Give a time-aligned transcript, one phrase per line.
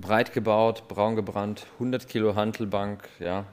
[0.00, 3.44] breit gebaut, braun gebrannt, 100 Kilo Hantelbank, ja.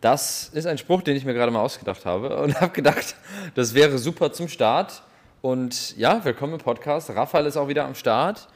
[0.00, 3.16] Das ist ein Spruch, den ich mir gerade mal ausgedacht habe und habe gedacht,
[3.54, 5.02] das wäre super zum Start.
[5.42, 7.10] Und ja, willkommen im Podcast.
[7.10, 8.48] Raphael ist auch wieder am Start.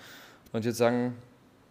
[0.52, 1.16] Und jetzt sagen,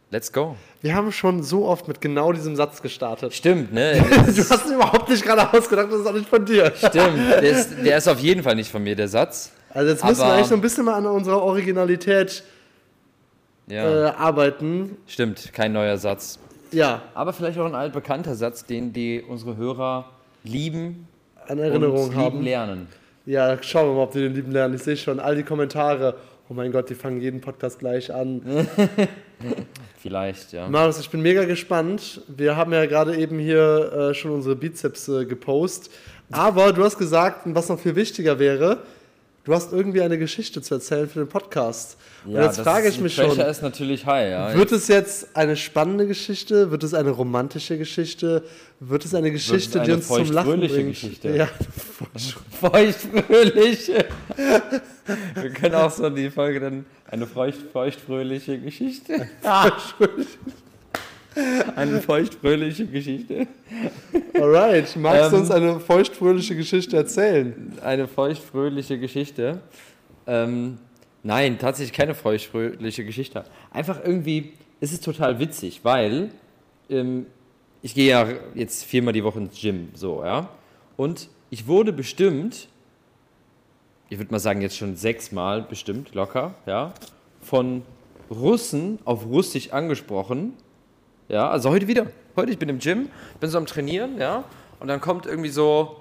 [0.09, 0.55] let's go.
[0.81, 3.33] Wir haben schon so oft mit genau diesem Satz gestartet.
[3.33, 4.03] Stimmt, ne?
[4.09, 6.71] du hast ihn überhaupt nicht gerade ausgedacht, das ist auch nicht von dir.
[6.75, 9.51] Stimmt, der ist, der ist auf jeden Fall nicht von mir, der Satz.
[9.69, 12.43] Also jetzt müssen wir Aber- eigentlich so ein bisschen mal an unserer Originalität
[13.67, 14.97] Ja, äh, arbeiten.
[15.07, 16.39] stimmt, kein neuer Satz.
[16.71, 20.09] Ja, Aber vielleicht auch ein altbekannter Satz, den die unsere Hörer
[20.43, 21.07] lieben
[21.47, 22.41] an Erinnerung und lieben haben.
[22.41, 22.87] lernen.
[23.25, 24.75] Ja, schauen wir mal, ob wir den lieben lernen.
[24.75, 26.15] Ich sehe schon all die Kommentare.
[26.49, 28.41] Oh mein Gott, die fangen jeden Podcast gleich an.
[29.97, 30.67] Vielleicht, ja.
[30.67, 32.21] Marius, ich bin mega gespannt.
[32.27, 35.91] Wir haben ja gerade eben hier äh, schon unsere Bizeps äh, gepostet.
[36.31, 38.79] Aber du hast gesagt, was noch viel wichtiger wäre,
[39.43, 41.97] du hast irgendwie eine Geschichte zu erzählen für den Podcast.
[42.25, 44.53] Und jetzt das frage ist- ich mich Pressure schon, ist natürlich high, ja.
[44.55, 46.71] wird es jetzt eine spannende Geschichte?
[46.71, 48.43] Wird es eine romantische Geschichte?
[48.79, 50.89] Wird es eine Geschichte, die eine uns zum Lachen bringt?
[50.89, 51.35] Geschichte?
[51.35, 51.49] Ja,
[52.61, 54.05] Feuchtfröhliche.
[55.35, 59.29] Wir können auch so die Folge dann eine feucht, feuchtfröhliche Geschichte.
[61.75, 63.47] eine feuchtfröhliche Geschichte.
[64.35, 64.95] alright.
[64.95, 67.73] Magst du Ähm, uns eine feuchtfröhliche Geschichte erzählen?
[67.83, 69.61] Eine feuchtfröhliche Geschichte.
[70.27, 70.77] Ähm,
[71.23, 73.43] nein, tatsächlich keine feuchtfröhliche Geschichte.
[73.71, 76.29] Einfach irgendwie, es ist total witzig, weil
[76.89, 77.25] ähm,
[77.81, 80.49] ich gehe ja jetzt viermal die Woche ins Gym, so, ja.
[80.95, 82.67] Und ich wurde bestimmt,
[84.09, 86.93] ich würde mal sagen, jetzt schon sechsmal bestimmt, locker, ja,
[87.41, 87.81] von
[88.29, 90.53] Russen auf Russisch angesprochen.
[91.29, 92.07] Ja, also heute wieder.
[92.35, 94.43] Heute, ich bin im Gym, bin so am Trainieren, ja,
[94.79, 95.97] und dann kommt irgendwie so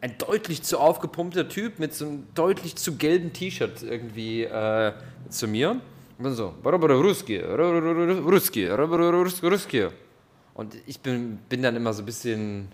[0.00, 4.92] ein deutlich zu aufgepumpter Typ mit so einem deutlich zu gelben T-Shirt irgendwie äh,
[5.28, 5.80] zu mir.
[6.18, 9.88] Und dann so, Ruski, Ruski, Ruski.
[10.54, 12.68] Und ich bin, bin dann immer so ein bisschen,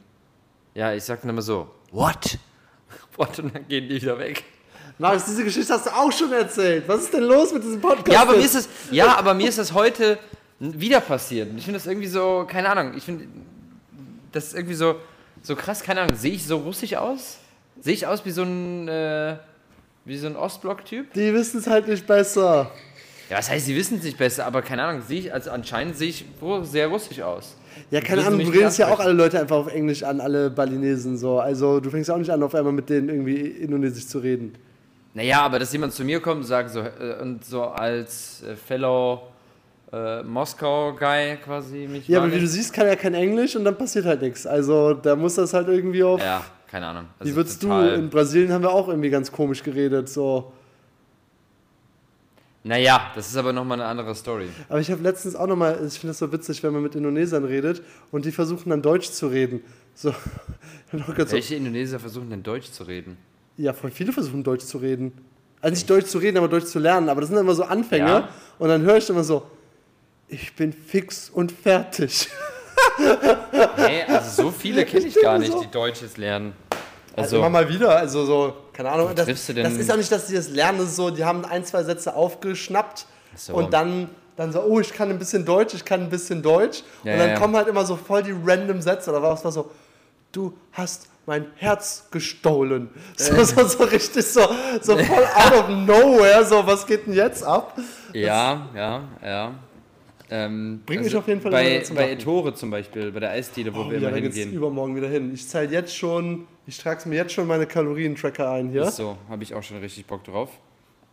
[0.75, 2.39] ja, ich sag dann immer so, what?
[3.16, 3.39] What?
[3.39, 4.44] Und dann gehen die wieder weg.
[4.98, 6.84] Marius, diese Geschichte hast du auch schon erzählt.
[6.87, 8.12] Was ist denn los mit diesem Podcast?
[8.12, 10.19] Ja, aber mir ist es, ja, aber mir ist das heute
[10.60, 11.50] wieder passiert.
[11.50, 13.26] Und ich finde das irgendwie so, keine Ahnung, ich finde
[14.32, 14.96] das ist irgendwie so,
[15.42, 17.38] so krass, keine Ahnung, sehe ich so russisch aus?
[17.80, 19.36] Sehe ich aus wie so ein, äh,
[20.04, 21.12] wie so ein Ostblock-Typ?
[21.14, 22.70] Die wissen es halt nicht besser.
[23.30, 25.97] Ja, was heißt, sie wissen es nicht besser, aber keine Ahnung, sehe ich, also anscheinend
[25.97, 26.24] sehe ich
[26.62, 27.56] sehr russisch aus.
[27.91, 31.16] Ja, keine Ahnung, du redest ja auch alle Leute einfach auf Englisch an, alle Balinesen
[31.16, 31.38] so.
[31.38, 34.54] Also du fängst ja auch nicht an, auf einmal mit denen irgendwie Indonesisch zu reden.
[35.14, 38.56] Naja, aber dass jemand zu mir kommt und sagt so, äh, und so als äh,
[38.56, 39.22] Fellow
[39.93, 43.76] äh, Moskau-Guy quasi mich Ja, aber wie du siehst, kann er kein Englisch und dann
[43.76, 44.47] passiert halt nichts.
[44.47, 46.21] Also da muss das halt irgendwie auf.
[46.21, 47.06] Ja, keine Ahnung.
[47.19, 47.72] Also wie würdest du?
[47.72, 50.09] In Brasilien haben wir auch irgendwie ganz komisch geredet.
[50.09, 50.53] So.
[52.65, 54.48] Naja, das ist aber nochmal eine andere Story.
[54.69, 57.44] Aber ich habe letztens auch nochmal, ich finde das so witzig, wenn man mit Indonesern
[57.44, 59.62] redet und die versuchen dann Deutsch zu reden.
[59.94, 60.15] So.
[60.93, 63.16] Ganz so, Welche Indonesier versuchen denn Deutsch zu reden?
[63.59, 65.12] ja, voll viele versuchen Deutsch zu reden.
[65.60, 67.09] Also nicht Deutsch zu reden, aber Deutsch zu lernen.
[67.09, 68.06] Aber das sind immer so Anfänge.
[68.06, 68.28] Ja.
[68.59, 69.43] Und dann höre ich immer so,
[70.28, 72.28] ich bin fix und fertig.
[72.99, 75.61] Nee, also so viele kenne ich gar nicht, so.
[75.61, 76.53] die Deutsch jetzt lernen.
[77.16, 79.12] Also Also, immer mal wieder, also so, keine Ahnung.
[79.15, 81.11] Das, triffst du denn- das ist auch nicht, dass die das lernen, das ist so,
[81.11, 83.55] die haben ein, zwei Sätze aufgeschnappt so.
[83.55, 86.83] und dann, dann so, oh, ich kann ein bisschen Deutsch, ich kann ein bisschen Deutsch.
[87.03, 87.41] Ja, und dann ja, ja.
[87.41, 89.71] kommen halt immer so voll die random Sätze oder was war so,
[90.31, 92.89] du hast mein Herz gestohlen.
[93.16, 94.43] So, so, so richtig so,
[94.81, 97.77] so voll out of nowhere, so, was geht denn jetzt ab?
[98.12, 99.55] ja, ja, ja.
[100.31, 102.11] Ähm, Bringt mich auf jeden Fall bei, bei.
[102.12, 104.53] Ettore zum Beispiel, bei der Eisdiele, wo Oh, wir ja, immer hingehen.
[104.53, 105.33] übermorgen wieder hin.
[105.33, 108.83] Ich zahle jetzt schon, ich trage mir jetzt schon meine Kalorientracker ein hier.
[108.83, 110.50] Ist so, habe ich auch schon richtig Bock drauf.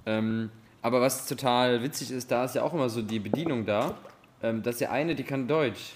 [0.06, 0.50] Ähm,
[0.82, 3.98] aber was total witzig ist, da ist ja auch immer so die Bedienung da.
[4.44, 5.94] Ähm, dass ja eine, die kann Deutsch.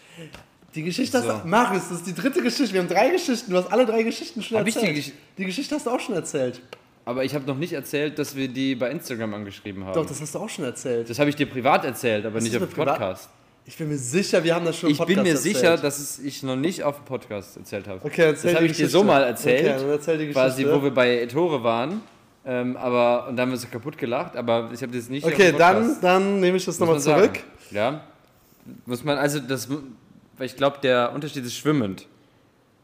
[0.73, 1.33] Die Geschichte hast So.
[1.39, 1.47] du.
[1.47, 2.73] Marius, das ist die dritte Geschichte.
[2.73, 3.51] Wir haben drei Geschichten.
[3.51, 4.97] Du hast alle drei Geschichten schon Hab ich die erzählt.
[5.07, 6.61] Gesch- die Geschichte hast du auch schon erzählt.
[7.09, 9.95] Aber ich habe noch nicht erzählt, dass wir die bei Instagram angeschrieben haben.
[9.95, 11.09] Doch, das hast du auch schon erzählt.
[11.09, 12.75] das habe ich dir privat erzählt, aber Was nicht ist auf dem?
[12.85, 13.29] Podcast.
[13.65, 15.83] Ich bin mir sicher, wir haben das schon im Ich bin Podcast mir sicher, erzählt.
[15.85, 17.99] dass es ich noch nicht auf dem Podcast erzählt habe.
[18.05, 18.91] Okay, erzähl das habe ich dir Geschichte.
[18.91, 20.79] so mal erzählt, Okay, dann erzähl die quasi, Geschichte.
[20.79, 22.01] wo wir bei Ettore waren.
[22.45, 25.51] Ähm, aber, und da haben wir so kaputt gelacht, aber ich habe das nicht Okay,
[25.57, 26.03] dann, Podcast.
[26.03, 27.23] dann nehme ich das nochmal man sagen.
[27.23, 27.39] zurück.
[27.71, 28.01] Ja.
[28.85, 32.05] Muss man, also das, weil ich glaube, der Unterschied ist schwimmend.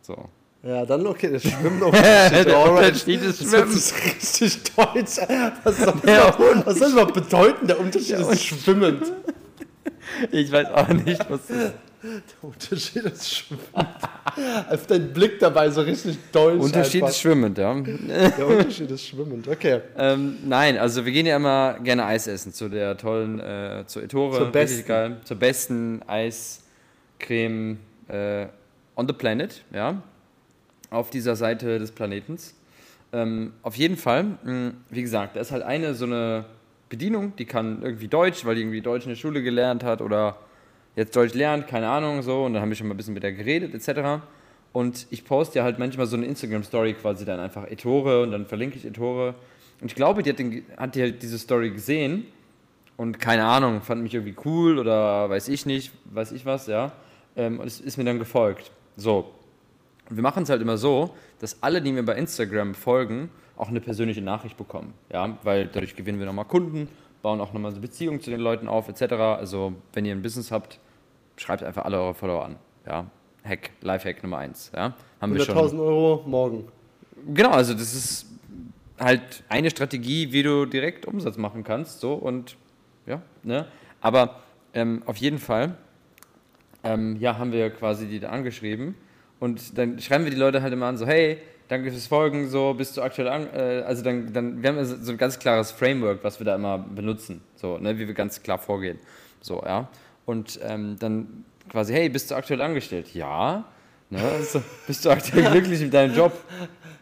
[0.01, 0.29] So.
[0.65, 2.45] Ja, dann okay, das schwimmt auch richtig.
[2.45, 2.59] Der.
[2.71, 3.75] Unterschied ist Das schwimmend.
[3.75, 5.17] ist richtig deutsch.
[5.63, 7.67] Was soll, das, überhaupt- was soll das überhaupt bedeuten?
[7.67, 9.03] Der Unterschied ist schwimmend.
[10.31, 11.71] Ich weiß auch nicht, was das Der
[12.41, 13.65] Unterschied ist schwimmend.
[14.69, 16.59] Auf dein Blick dabei so richtig deutsch.
[16.61, 17.09] Unterschied einfach.
[17.13, 17.73] ist schwimmend, ja.
[17.81, 19.47] Der Unterschied ist schwimmend.
[19.47, 19.81] Okay.
[19.97, 24.01] ähm, nein, also wir gehen ja immer gerne Eis essen zu der tollen, äh, zur
[24.03, 24.37] Ettore.
[24.37, 24.87] Zur richtig besten.
[24.87, 27.77] Geil, zur besten Eiscreme
[28.07, 28.47] äh,
[28.95, 30.01] on the planet, ja.
[30.89, 32.55] Auf dieser Seite des Planetens.
[33.13, 36.45] Ähm, auf jeden Fall, mh, wie gesagt, da ist halt eine so eine
[36.89, 40.37] Bedienung, die kann irgendwie Deutsch, weil die irgendwie Deutsch in der Schule gelernt hat oder
[40.95, 42.43] jetzt Deutsch lernt, keine Ahnung, so.
[42.43, 44.23] Und dann haben wir schon mal ein bisschen mit der geredet, etc.
[44.73, 48.45] Und ich poste ja halt manchmal so eine Instagram-Story quasi dann einfach Ettore und dann
[48.45, 49.35] verlinke ich Ettore.
[49.81, 52.25] Und ich glaube, die hat, den, hat die halt diese Story gesehen
[52.97, 56.93] und keine Ahnung, fand mich irgendwie cool oder weiß ich nicht, weiß ich was, ja.
[57.35, 58.71] Ähm, und es ist mir dann gefolgt.
[58.95, 59.31] So.
[60.09, 63.69] Und wir machen es halt immer so, dass alle, die mir bei Instagram folgen, auch
[63.69, 64.93] eine persönliche Nachricht bekommen.
[65.11, 66.87] Ja, weil dadurch gewinnen wir nochmal Kunden,
[67.21, 69.13] bauen auch nochmal eine Beziehung zu den Leuten auf, etc.
[69.13, 70.79] Also, wenn ihr ein Business habt,
[71.37, 72.55] schreibt einfach alle eure Follower an.
[72.85, 73.05] Ja.
[73.43, 74.71] Hack, Lifehack Nummer 1.
[74.75, 74.93] Ja.
[75.21, 75.55] Haben wir schon.
[75.55, 76.67] 100.000 Euro morgen.
[77.33, 78.27] Genau, also das ist
[78.99, 81.99] halt eine Strategie, wie du direkt Umsatz machen kannst.
[81.99, 82.57] So und
[83.05, 83.67] ja, ne?
[84.01, 84.41] Aber
[84.73, 85.77] ähm, auf jeden Fall,
[86.83, 88.95] ähm, ja, haben wir quasi die da angeschrieben
[89.39, 91.37] und dann schreiben wir die Leute halt immer an, so, hey,
[91.67, 94.95] danke fürs Folgen, so, bist du aktuell an, äh, also dann, dann, wir haben also
[95.01, 98.41] so ein ganz klares Framework, was wir da immer benutzen, so, ne, wie wir ganz
[98.43, 98.99] klar vorgehen,
[99.41, 99.87] so, ja,
[100.25, 103.13] und ähm, dann quasi, hey, bist du aktuell angestellt?
[103.13, 103.63] Ja,
[104.09, 106.33] ne, so, bist du aktuell glücklich mit deinem Job?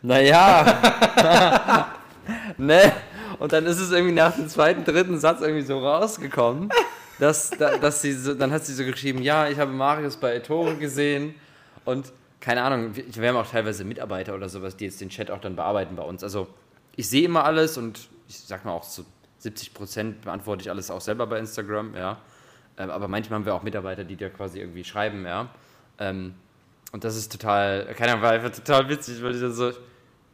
[0.02, 1.88] Naja,
[2.58, 2.92] ne,
[3.40, 6.70] und dann ist es irgendwie nach dem zweiten, dritten Satz irgendwie so rausgekommen,
[7.20, 10.36] dass, da- dass sie so, dann hat sie so geschrieben, ja, ich habe Marius bei
[10.36, 11.36] Ettore gesehen
[11.86, 12.12] und
[12.44, 15.40] keine Ahnung, wir, wir haben auch teilweise Mitarbeiter oder sowas, die jetzt den Chat auch
[15.40, 16.24] dann bearbeiten bei uns.
[16.24, 16.50] Also
[16.98, 19.06] ich sehe immer alles und ich sag mal auch zu
[19.38, 22.18] 70 Prozent beantworte ich alles auch selber bei Instagram, ja.
[22.78, 25.48] Ähm, aber manchmal haben wir auch Mitarbeiter, die da quasi irgendwie schreiben, ja.
[26.00, 26.34] Ähm,
[26.92, 29.72] und das ist total, keine Ahnung, war einfach total witzig, weil ich dann so,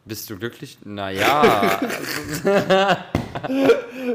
[0.06, 0.78] bist du glücklich?
[0.84, 1.80] Naja,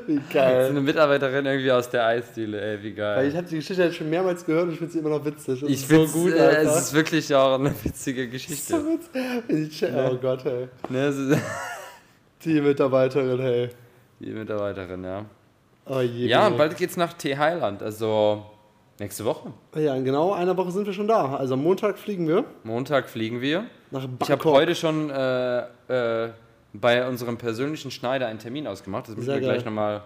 [0.06, 0.66] Wie geil.
[0.70, 3.28] eine Mitarbeiterin irgendwie aus der Eisdiele, ey, wie Weil geil.
[3.28, 5.60] ich habe die Geschichte jetzt schon mehrmals gehört und ich finde sie immer noch witzig.
[5.60, 8.74] Das Ich ist finde so gut, äh, es ist wirklich auch eine witzige so Geschichte.
[8.84, 9.84] witzig.
[9.94, 10.68] Oh Gott, hey.
[10.88, 11.18] Ne, ist
[12.44, 13.68] Die Mitarbeiterin, hey.
[14.20, 15.24] die Mitarbeiterin, ja.
[15.86, 16.26] Oh je.
[16.26, 18.44] Ja, und bald geht's nach T Highland, also
[19.00, 19.52] nächste Woche.
[19.76, 21.36] Ja, in genau einer Woche sind wir schon da.
[21.36, 23.64] Also am Montag fliegen wir Montag fliegen wir.
[23.90, 24.52] nach Ich habe Bangkok.
[24.54, 25.58] heute schon äh,
[25.88, 26.30] äh,
[26.72, 29.08] bei unserem persönlichen Schneider einen Termin ausgemacht.
[29.08, 30.02] Das müssen Sehr wir gleich nochmal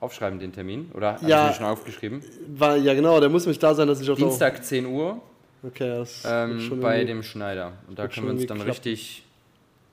[0.00, 0.90] aufschreiben, den Termin.
[0.94, 1.38] Oder Ja.
[1.42, 2.22] habe ich schon aufgeschrieben?
[2.56, 5.20] War, ja, genau, der muss mich da sein, dass ich auf der- Dienstag 10 Uhr
[5.66, 7.72] Okay, das ähm, schon bei dem Schneider.
[7.88, 8.70] Und da können wir uns dann klappen.
[8.70, 9.24] richtig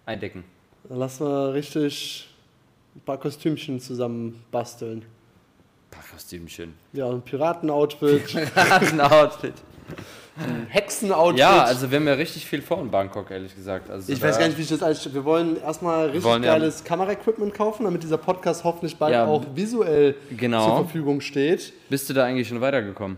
[0.06, 0.44] eindecken.
[0.90, 2.28] Dann lassen wir richtig
[2.94, 5.06] ein paar Kostümchen zusammen basteln.
[6.12, 6.74] Kostümchen.
[6.94, 8.24] Ja, ein Piraten-Outfit,
[9.00, 9.54] Outfit.
[10.38, 11.40] ein Hexen-Outfit.
[11.40, 13.90] Ja, also wir haben ja richtig viel vor in Bangkok, ehrlich gesagt.
[13.90, 15.14] Also Ich weiß gar nicht, wie ich das alles.
[15.14, 19.26] Wir wollen erstmal richtig wollen ja- geiles Kameraequipment kaufen, damit dieser Podcast hoffentlich bald Ja,
[19.26, 20.66] auch visuell genau.
[20.68, 21.74] zur Verfügung steht.
[21.90, 23.18] Bist du da eigentlich schon weitergekommen?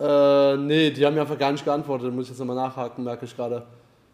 [0.00, 2.06] Äh, nee, die haben mir einfach gar nicht geantwortet.
[2.08, 3.64] Da muss ich jetzt nochmal nachhaken, merke ich gerade.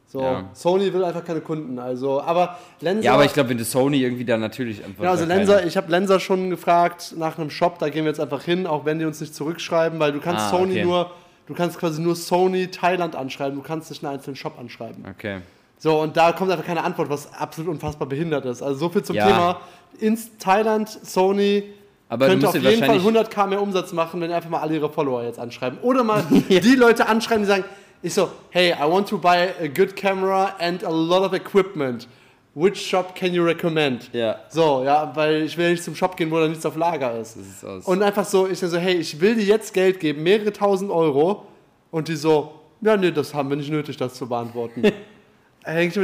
[0.06, 0.44] So, Ja.
[0.52, 1.78] Sony will einfach keine Kunden.
[1.78, 3.02] Also, aber Lenser.
[3.04, 4.98] Ja, aber ich glaube, wenn du Sony irgendwie da natürlich einfach.
[4.98, 8.10] Genau, also keine- Lenser, ich habe Lenser schon gefragt nach einem Shop, da gehen wir
[8.10, 10.84] jetzt einfach hin, auch wenn die uns nicht zurückschreiben, weil du kannst Ah, Sony okay.
[10.84, 11.10] nur,
[11.46, 15.04] du kannst quasi nur Sony Thailand anschreiben, du kannst nicht einen einzelnen Shop anschreiben.
[15.10, 15.38] Okay.
[15.78, 18.62] So, und da kommt einfach keine Antwort, was absolut unfassbar behindert ist.
[18.62, 19.26] Also so viel zum Ja.
[19.26, 19.60] Thema.
[19.98, 21.64] In Thailand, Sony
[22.08, 23.04] Aber könnte auf jeden Fall wahrscheinlich.
[23.04, 25.78] 100k mehr Umsatz machen, wenn einfach mal alle ihre Follower jetzt anschreiben.
[25.82, 27.64] Oder mal die Leute anschreiben, die sagen,
[28.04, 32.06] ich so, hey, I want to buy a good camera and a lot of equipment.
[32.54, 34.10] Which shop can you recommend?
[34.12, 34.36] Ja.
[34.48, 37.36] So, ja, weil ich will nicht zum Shop gehen, wo da nichts auf Lager ist.
[37.36, 37.84] Ist aus.
[37.86, 41.46] Und einfach so, ich so, hey, ich will dir jetzt Geld geben, mehrere tausend Euro.
[41.90, 44.82] Und die so, ja, nee, das haben wir nicht nötig, das zu beantworten.
[44.82, 44.92] Mir-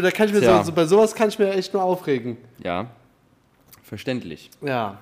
[0.03, 2.39] da kann ich mir so, so, bei sowas kann ich mir echt nur aufregen.
[2.65, 2.87] ja.
[3.83, 4.51] Verständlich.
[4.63, 4.99] Ja.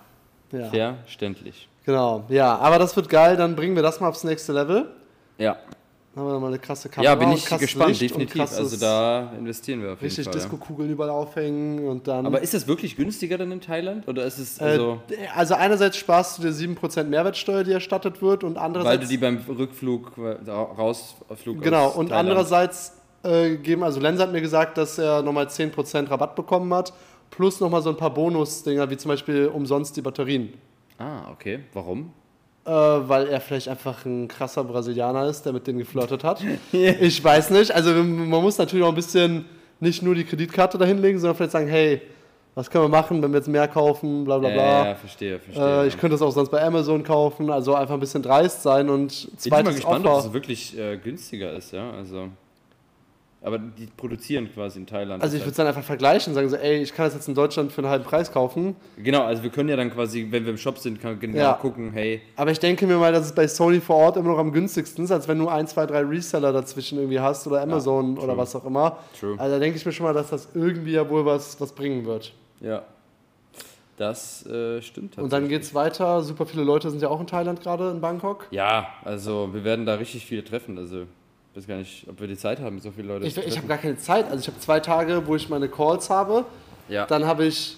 [0.50, 0.96] Ja.
[1.04, 1.68] Verständlich.
[1.84, 2.24] Genau.
[2.28, 4.90] Ja, aber das wird geil, dann bringen wir das mal aufs nächste Level.
[5.36, 5.56] Ja.
[6.18, 7.12] Dann haben wir mal eine krasse Kamera.
[7.12, 8.40] Ja, bin ich gespannt, Licht definitiv.
[8.40, 10.34] Also da investieren wir auf jeden Richtig Fall.
[10.34, 10.40] Ja.
[10.40, 12.26] Disco-Kugeln überall aufhängen und dann.
[12.26, 14.08] Aber ist das wirklich günstiger dann in Thailand?
[14.08, 15.00] Oder ist es äh, also,
[15.34, 18.92] also einerseits sparst du dir 7% Mehrwertsteuer, die erstattet wird, und andererseits.
[18.94, 24.20] weil du die beim Rückflug, äh, Rausflug Genau, und Thailand- andererseits äh, geben, also Lenz
[24.20, 26.92] hat mir gesagt, dass er nochmal 10% Rabatt bekommen hat,
[27.30, 30.54] plus nochmal so ein paar Bonusdinger, wie zum Beispiel umsonst die Batterien.
[30.98, 31.60] Ah, okay.
[31.74, 32.12] Warum?
[32.68, 36.42] Äh, weil er vielleicht einfach ein krasser Brasilianer ist, der mit denen geflirtet hat.
[36.72, 37.70] Ich weiß nicht.
[37.74, 39.46] Also man muss natürlich auch ein bisschen
[39.80, 42.02] nicht nur die Kreditkarte dahinlegen, sondern vielleicht sagen, hey,
[42.54, 44.86] was können wir machen, wenn wir jetzt mehr kaufen, bla bla Ja, bla.
[44.88, 45.82] ja, verstehe, verstehe.
[45.84, 48.90] Äh, ich könnte das auch sonst bei Amazon kaufen, also einfach ein bisschen dreist sein
[48.90, 50.26] und Bin ich mal zweites gespannt, ob Offer.
[50.26, 51.90] es wirklich äh, günstiger ist, ja.
[51.92, 52.28] Also,
[53.40, 55.22] Aber die produzieren quasi in Thailand.
[55.22, 57.28] Also ich würde es dann einfach vergleichen und sagen so, ey, ich kann das jetzt
[57.28, 58.74] in Deutschland für einen halben Preis kaufen.
[58.96, 61.52] Genau, also wir können ja dann quasi, wenn wir im Shop sind, kann genau Ja.
[61.52, 64.38] gucken, hey, Aber ich denke mir mal, dass es bei Sony vor Ort immer noch
[64.38, 68.16] am günstigsten ist, als wenn du ein, zwei, drei Reseller dazwischen irgendwie hast oder Amazon
[68.16, 68.24] true.
[68.24, 68.98] oder was auch immer.
[69.18, 69.36] True.
[69.38, 72.04] Also da denke ich mir schon mal, dass das irgendwie ja wohl was, was bringen
[72.06, 72.32] wird.
[72.60, 72.82] ja,
[73.96, 76.22] das äh, stimmt Und dann geht es weiter.
[76.22, 78.46] Super viele Leute sind ja auch in Thailand gerade, in Bangkok.
[78.52, 80.78] Ja, also wir werden da richtig viele treffen.
[80.78, 81.06] Also
[81.58, 83.78] weiß gar nicht, ob wir die Zeit haben, so viele Leute Ich, ich habe gar
[83.78, 84.26] keine Zeit.
[84.26, 86.44] Also ich habe zwei Tage, wo ich meine Calls habe.
[86.88, 87.76] Ja, Dann habe ich,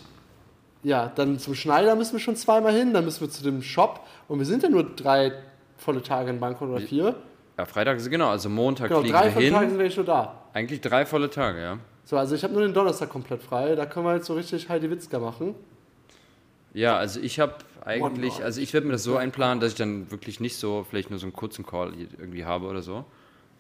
[0.83, 2.93] ja, dann zum Schneider müssen wir schon zweimal hin.
[2.93, 4.07] Dann müssen wir zu dem Shop.
[4.29, 5.33] Und wir sind ja nur drei
[5.79, 7.15] volle Tage in Bangkok oder vier.
[7.59, 9.55] ja, Freitag ist genau, also Montag Genau, fliegen drei volle hin.
[9.55, 10.43] Tage sind wir nicht nur da.
[10.53, 11.79] Eigentlich drei volle Tage, ja.
[12.05, 13.75] So, also ich habe nur den Donnerstag komplett frei.
[13.77, 15.55] Da können wir jetzt so richtig Heidi Witzka machen.
[16.75, 20.11] Ja, also ich habe eigentlich, also ich werde mir das so einplanen, dass ich dann
[20.11, 23.05] wirklich nicht so, vielleicht nur so einen kurzen Call irgendwie habe oder so.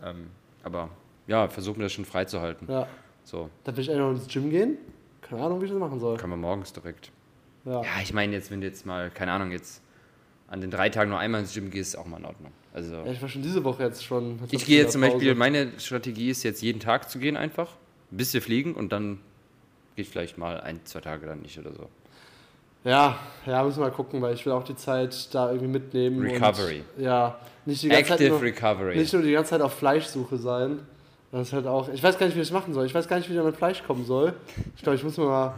[0.02, 0.28] Ähm,
[0.62, 0.90] aber
[1.26, 2.66] ja, versuchen wir das schon freizuhalten.
[2.70, 2.86] Ja.
[3.24, 4.78] So, Dann will ich eigentlich noch ins Gym gehen.
[5.20, 6.16] Keine Ahnung, wie ich das machen soll.
[6.16, 7.12] kann man morgens direkt.
[7.64, 7.82] Ja.
[7.82, 9.82] Ja, ich meine jetzt, wenn du jetzt mal, keine Ahnung, jetzt
[10.48, 12.52] an den drei Tagen nur einmal ins Gym gehst, ist auch mal in Ordnung.
[12.72, 14.38] Also Ja, ich war schon diese Woche jetzt schon.
[14.40, 15.12] Hab ich gehe jetzt zum Pause.
[15.14, 17.76] Beispiel, meine Strategie ist jetzt jeden Tag zu gehen einfach,
[18.10, 19.20] bis wir fliegen und dann
[19.96, 21.88] geht vielleicht mal ein, zwei Tage dann nicht oder so.
[22.84, 26.20] Ja, ja, müssen wir mal gucken, weil ich will auch die Zeit da irgendwie mitnehmen.
[26.22, 26.82] Recovery.
[26.96, 28.96] Und, ja, nicht die ganze Zeit Active nur, Recovery.
[28.96, 30.80] nicht nur die ganze Zeit auf Fleischsuche sein.
[31.32, 31.88] Das ist halt auch.
[31.92, 32.86] Ich weiß gar nicht, wie ich das machen soll.
[32.86, 34.32] Ich weiß gar nicht, wie ich mein Fleisch kommen soll.
[34.76, 35.54] Ich glaube, ich muss mir mal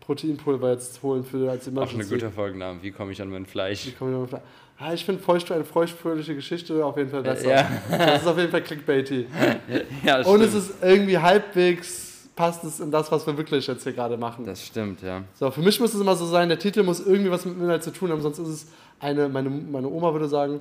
[0.00, 2.14] Proteinpulver jetzt holen für als Auch ein Emergency.
[2.14, 2.78] guter Folgenname.
[2.82, 3.86] Wie komme ich an mein Fleisch?
[3.86, 4.42] Wie komme ich an mein Fleisch?
[4.78, 7.48] Ah, ich finde feucht eine feuchtfröhliche Geschichte auf jeden Fall besser.
[7.50, 9.26] Ja, Das ist auf jeden Fall clickbaity.
[10.04, 10.54] ja Und es stimmt.
[10.70, 12.07] ist irgendwie halbwegs,
[12.38, 14.46] passt es in das, was wir wirklich jetzt hier gerade machen.
[14.46, 15.24] Das stimmt, ja.
[15.34, 17.64] So, für mich muss es immer so sein, der Titel muss irgendwie was mit dem
[17.64, 18.66] Inhalt zu tun haben, sonst ist es
[19.00, 20.60] eine, meine, meine Oma würde sagen,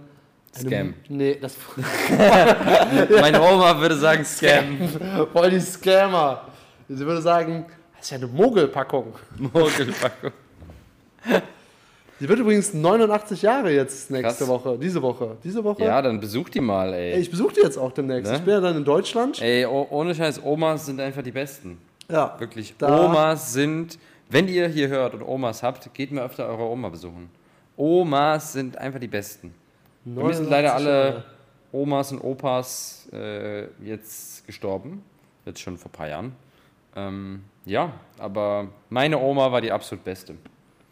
[0.55, 0.93] eine, Scam.
[1.07, 1.55] Nee, das
[3.21, 4.89] Meine Oma würde sagen Scam.
[5.31, 6.45] voll die Scammer.
[6.89, 9.13] Sie würde sagen, das ist ja eine Mogelpackung.
[9.37, 10.31] Mogelpackung.
[12.19, 14.47] Sie wird übrigens 89 Jahre jetzt nächste Krass.
[14.47, 15.37] Woche, diese Woche.
[15.43, 15.83] Diese Woche?
[15.83, 17.19] Ja, dann besuch die mal, Ey, ey.
[17.19, 18.31] ich besuche die jetzt auch demnächst.
[18.31, 18.37] Ne?
[18.37, 19.39] Ich bin ja dann in Deutschland.
[19.41, 21.77] Ey, oh- ohne Scheiß, Omas sind einfach die Besten.
[22.09, 22.35] Ja.
[22.39, 22.73] Wirklich.
[22.81, 27.29] Omas sind, wenn ihr hier hört und Omas habt, geht mir öfter eure Oma besuchen.
[27.75, 29.53] Omas sind einfach die Besten.
[30.03, 31.23] Sind 89 leider alle Jahre.
[31.71, 35.03] Omas und Opas äh, jetzt gestorben.
[35.45, 36.31] Jetzt schon vor ein paar Jahren.
[36.95, 40.35] Ähm, ja, aber meine Oma war die absolut beste.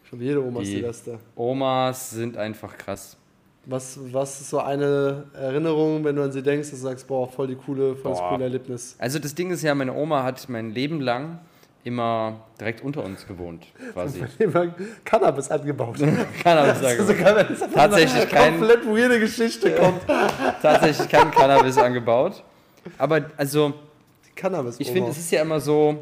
[0.10, 1.20] Schon jede Oma ist die beste.
[1.36, 3.18] Omas sind einfach krass.
[3.68, 7.28] Was, was ist so eine Erinnerung, wenn du an sie denkst, dass du sagst, boah,
[7.28, 8.96] voll die coole, voll das coole Erlebnis?
[9.00, 11.40] Also das Ding ist ja, meine Oma hat mein Leben lang
[11.84, 14.24] immer direkt unter uns gewohnt, quasi.
[14.40, 15.98] Immer Cannabis angebaut.
[16.44, 17.50] Cannabis Also angebaut.
[17.52, 20.02] ist Tatsächlich eine kein- komplett weirde Geschichte kommt.
[20.62, 22.44] Tatsächlich kein Cannabis angebaut.
[23.00, 23.74] Aber also,
[24.36, 24.80] Cannabis.
[24.80, 25.98] ich finde, es ist ja immer so,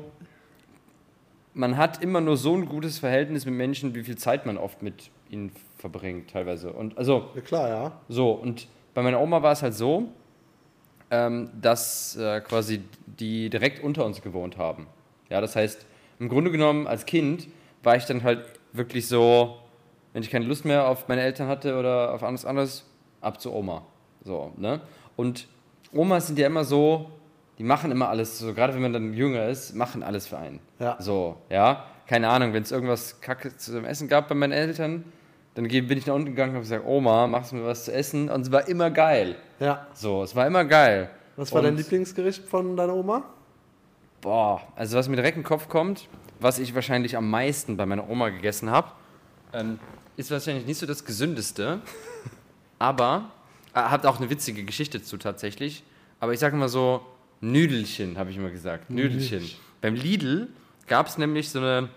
[1.54, 4.82] man hat immer nur so ein gutes Verhältnis mit Menschen, wie viel Zeit man oft
[4.82, 6.72] mit ihnen verbringt, teilweise.
[6.74, 7.92] Und also, Ja klar, ja.
[8.10, 10.10] so, und bei meiner Oma war es halt so,
[11.12, 14.88] ähm, dass äh, quasi die direkt unter uns gewohnt haben.
[15.30, 15.86] Ja, das heißt,
[16.20, 17.48] im Grunde genommen als Kind
[17.84, 19.58] war ich dann halt wirklich so,
[20.14, 22.86] wenn ich keine Lust mehr auf meine Eltern hatte oder auf alles anderes,
[23.22, 23.84] ab zu Oma.
[24.24, 24.82] So, ne?
[25.16, 25.48] Und
[25.92, 27.10] Omas sind ja immer so,
[27.58, 30.60] die machen immer alles, so gerade wenn man dann jünger ist, machen alles für einen.
[30.80, 30.98] Ja.
[31.00, 31.86] So, ja.
[32.08, 35.06] Keine Ahnung, wenn es irgendwas Kacke zum Essen gab bei meinen Eltern,
[35.56, 37.94] dann bin ich nach unten gegangen und habe gesagt, Oma, machst du mir was zu
[37.94, 38.30] essen?
[38.30, 39.36] Und es war immer geil.
[39.60, 39.88] Ja.
[39.94, 41.10] So, es war immer geil.
[41.36, 43.24] Was war Und- dein Lieblingsgericht von deiner Oma?
[44.22, 46.08] Boah, also was mir direkt in den Kopf kommt,
[46.40, 48.88] was ich wahrscheinlich am meisten bei meiner Oma gegessen habe,
[49.54, 49.80] ähm,
[50.16, 51.82] ist wahrscheinlich nicht so das Gesündeste,
[52.80, 53.30] aber
[53.74, 55.84] äh, habt auch eine witzige Geschichte zu tatsächlich.
[56.20, 57.02] Aber ich sage immer so,
[57.44, 58.90] Nüdelchen, habe ich immer gesagt.
[58.90, 59.40] Nüdelchen.
[59.40, 59.60] Nüdelchen.
[59.82, 60.48] Beim Lidl
[60.88, 61.90] gab es nämlich so eine,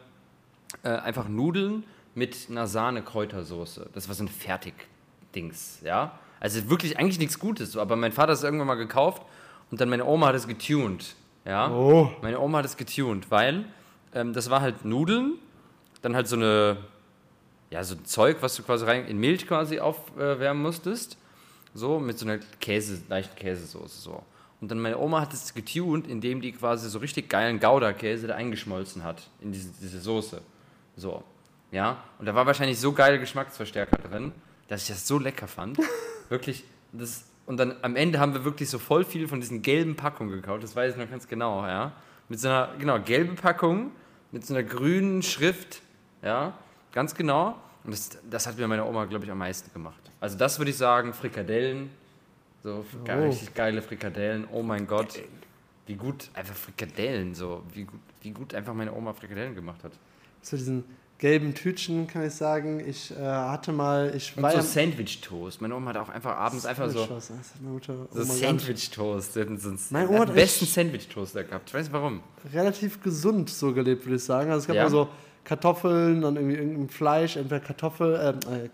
[0.82, 1.84] äh, einfach Nudeln
[2.16, 3.90] mit einer Sahne-Kräutersoße.
[3.94, 6.18] Das war so ein Fertigdings, ja.
[6.40, 9.22] Also wirklich eigentlich nichts Gutes, aber mein Vater hat es irgendwann mal gekauft
[9.70, 11.70] und dann meine Oma hat es getuned, ja.
[11.70, 12.10] Oh.
[12.22, 13.66] Meine Oma hat es getuned, weil
[14.14, 15.34] ähm, das war halt Nudeln,
[16.02, 16.78] dann halt so eine,
[17.70, 21.16] ja, so ein Zeug, was du quasi rein in Milch quasi aufwärmen musstest.
[21.72, 24.24] So, mit so einer Käse, leichten Käsesoße, so.
[24.60, 28.34] Und dann meine Oma hat es getuned, indem die quasi so richtig geilen Gouda-Käse da
[28.34, 30.40] eingeschmolzen hat in diese, diese Soße.
[30.96, 31.22] So.
[31.70, 32.02] Ja.
[32.18, 34.32] Und da war wahrscheinlich so geile Geschmacksverstärker drin,
[34.68, 35.78] dass ich das so lecker fand.
[36.28, 36.64] wirklich.
[36.92, 40.32] Das, und dann am Ende haben wir wirklich so voll viel von diesen gelben Packungen
[40.32, 40.62] gekauft.
[40.62, 41.92] Das weiß ich noch ganz genau, ja.
[42.28, 43.92] Mit so einer, genau, gelbe Packung,
[44.32, 45.82] mit so einer grünen Schrift,
[46.22, 46.54] ja.
[46.92, 47.56] Ganz genau.
[47.84, 50.00] Und das, das hat mir meine Oma, glaube ich, am meisten gemacht.
[50.18, 51.90] Also das würde ich sagen, Frikadellen.
[52.62, 53.22] So Oh.
[53.24, 54.46] richtig geile Frikadellen.
[54.52, 55.20] Oh mein Gott.
[55.88, 59.92] wie gut einfach Frikadellen so, wie gut, wie gut einfach meine Oma Frikadellen gemacht hat.
[60.42, 60.82] Zu diesen
[61.18, 65.60] gelben Tütchen kann ich sagen, ich äh, hatte mal, ich Und war so Sandwich-Toast.
[65.62, 69.34] Meine Oma hat auch einfach abends einfach so, Das hat meine Mutter so Sandwich-Toast.
[69.34, 69.48] So die
[69.94, 71.68] Oma hat den besten echt- Sandwich-Toast da gehabt.
[71.68, 72.20] Ich weiß nicht warum.
[72.52, 74.50] relativ gesund so gelebt, würde ich sagen.
[74.50, 74.82] Also es gab Ja.
[74.82, 75.08] mal so
[75.44, 78.68] Kartoffeln, dann irgendwie irgendein Fleisch, entweder Kartoffel, ähm, äh,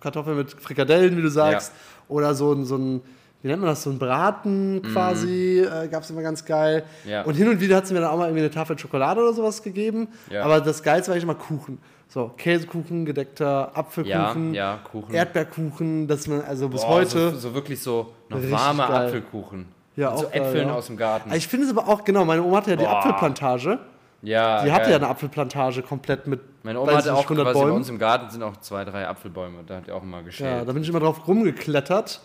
[0.00, 1.72] Kartoffeln mit Frikadellen, wie du sagst,
[2.08, 3.00] oder so ein, so ein,
[3.42, 6.84] wie nennt man das, so ein Braten quasi, äh, gab es immer ganz geil.
[7.04, 7.10] Mhm.
[7.10, 7.22] Ja.
[7.22, 9.32] Und hin und wieder hat sie mir dann auch mal irgendwie eine Tafel Schokolade oder
[9.32, 10.08] sowas gegeben.
[10.30, 10.44] Ja.
[10.44, 11.78] Aber das Geilste war eigentlich immer Kuchen.
[12.08, 15.12] So, Käsekuchen, gedeckter Ja, Apfelkuchen, ja, Kuchen.
[15.14, 17.30] Erdbeerkuchen, dass man, also bis Boah, heute.
[17.30, 19.06] So, so wirklich so noch Richtig warme geil.
[19.06, 19.66] Apfelkuchen.
[19.96, 20.74] Ja, Mit so auch geil, Äpfeln ja.
[20.74, 21.30] aus dem Garten.
[21.30, 22.98] Also ich finde es aber auch, genau, meine Oma hatte ja die Boah.
[22.98, 23.78] Apfelplantage.
[24.24, 27.64] Ja, Die hatte ja eine Apfelplantage komplett mit Meine Oma hatte auch nicht, 100 quasi
[27.64, 29.58] bei uns im Garten sind auch zwei, drei Apfelbäume.
[29.66, 30.58] Da hat die auch immer geschält.
[30.58, 32.20] Ja, da bin ich immer drauf rumgeklettert.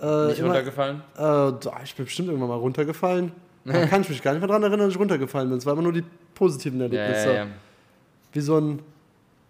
[0.00, 1.02] Äh, Nicht immer, runtergefallen?
[1.18, 1.48] äh,
[1.84, 3.32] ich bin bestimmt irgendwann mal runtergefallen.
[3.64, 5.58] Da kann ich mich gar nicht mehr dran erinnern, dass ich runtergefallen bin.
[5.58, 7.28] Es waren immer nur die positiven Ja, Erlebnisse.
[7.28, 7.46] ja, ja.
[8.32, 8.80] Wie so ein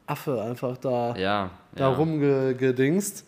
[0.07, 1.97] Affe einfach da, ja, da ja.
[1.97, 3.25] rumgedingst.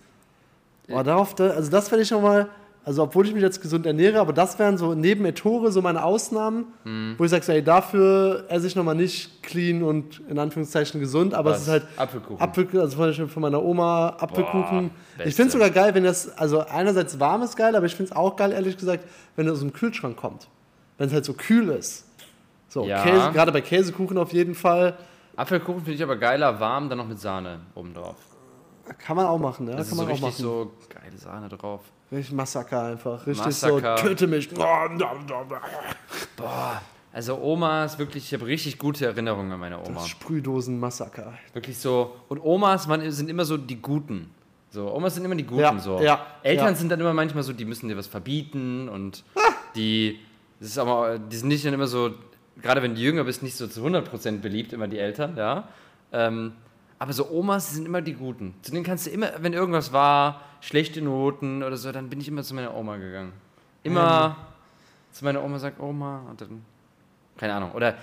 [0.91, 2.49] Aber darauf, da, also das werde ich nochmal,
[2.85, 6.05] also obwohl ich mich jetzt gesund ernähre, aber das wären so neben Ettore so meine
[6.05, 7.15] Ausnahmen, Mhm.
[7.17, 11.33] wo ich sage, so, ey, dafür esse ich nochmal nicht clean und in Anführungszeichen gesund,
[11.35, 11.59] aber Was?
[11.59, 12.41] es ist halt Apfelkuchen.
[12.41, 14.91] Apfel, also zum Beispiel von meiner Oma Apfelkuchen.
[15.17, 17.95] Boah, ich finde es sogar geil, wenn das, also einerseits warm ist geil, aber ich
[17.97, 19.05] finde es auch geil, ehrlich gesagt,
[19.37, 20.49] wenn es aus dem Kühlschrank kommt.
[20.99, 22.07] Wenn es halt so kühl ist.
[22.69, 23.03] So, Ja.
[23.03, 24.97] Käse, gerade bei Käsekuchen auf jeden Fall.
[25.37, 28.17] Apfelkuchen finde ich aber geiler, warm, dann noch mit Sahne obendrauf.
[28.99, 29.75] Kann man auch machen, ja.
[29.77, 30.43] Das kann ist so man auch richtig machen.
[30.43, 31.81] so geile Sahne drauf.
[32.15, 33.27] Richtig Massaker einfach.
[33.27, 33.99] Richtig Massaker.
[33.99, 34.49] so, töte mich.
[36.37, 36.81] Boah,
[37.13, 40.01] also Oma ist wirklich, ich habe richtig gute Erinnerungen an meine Oma.
[40.01, 41.35] Das Sprühdosen-Massaker.
[41.53, 42.17] Wirklich so.
[42.29, 44.31] Und Omas man, sind immer so die Guten.
[44.71, 46.01] So, Omas sind immer die Guten Ja, so.
[46.01, 46.75] ja, Eltern ja.
[46.75, 49.23] sind dann immer manchmal so, die müssen dir was verbieten und
[49.77, 50.19] die,
[50.59, 52.11] das ist aber, die sind nicht dann immer so,
[52.61, 55.69] gerade wenn du jünger bist, nicht so zu 100% beliebt, immer die Eltern, ja.
[56.11, 56.55] Ähm,
[56.99, 58.55] aber so Omas sind immer die Guten.
[58.63, 62.29] Zu denen kannst du immer, wenn irgendwas war, schlechte Noten oder so, dann bin ich
[62.29, 63.33] immer zu meiner Oma gegangen.
[63.83, 64.37] Immer
[65.13, 66.65] zu meiner Oma sagt, Oma, und dann,
[67.37, 67.73] keine Ahnung.
[67.73, 67.97] Oder,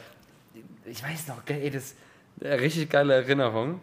[0.85, 1.95] ich weiß noch, ey, das
[2.39, 3.81] äh, richtig geile Erinnerung,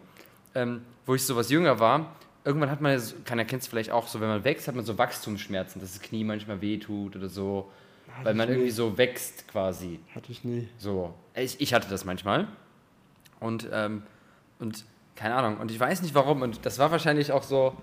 [0.55, 2.15] ähm, wo ich so was jünger war.
[2.45, 4.97] Irgendwann hat man, keiner kennt es vielleicht auch so, wenn man wächst, hat man so
[4.97, 7.69] Wachstumsschmerzen, dass das Knie manchmal wehtut oder so,
[8.23, 8.55] weil ich man nie.
[8.55, 9.99] irgendwie so wächst quasi.
[10.15, 10.69] Hatte ich nie.
[10.77, 12.47] So, ich, ich hatte das manchmal.
[13.41, 14.03] Und, ähm,
[14.59, 16.41] und keine Ahnung, und ich weiß nicht warum.
[16.41, 17.75] Und das war wahrscheinlich auch so,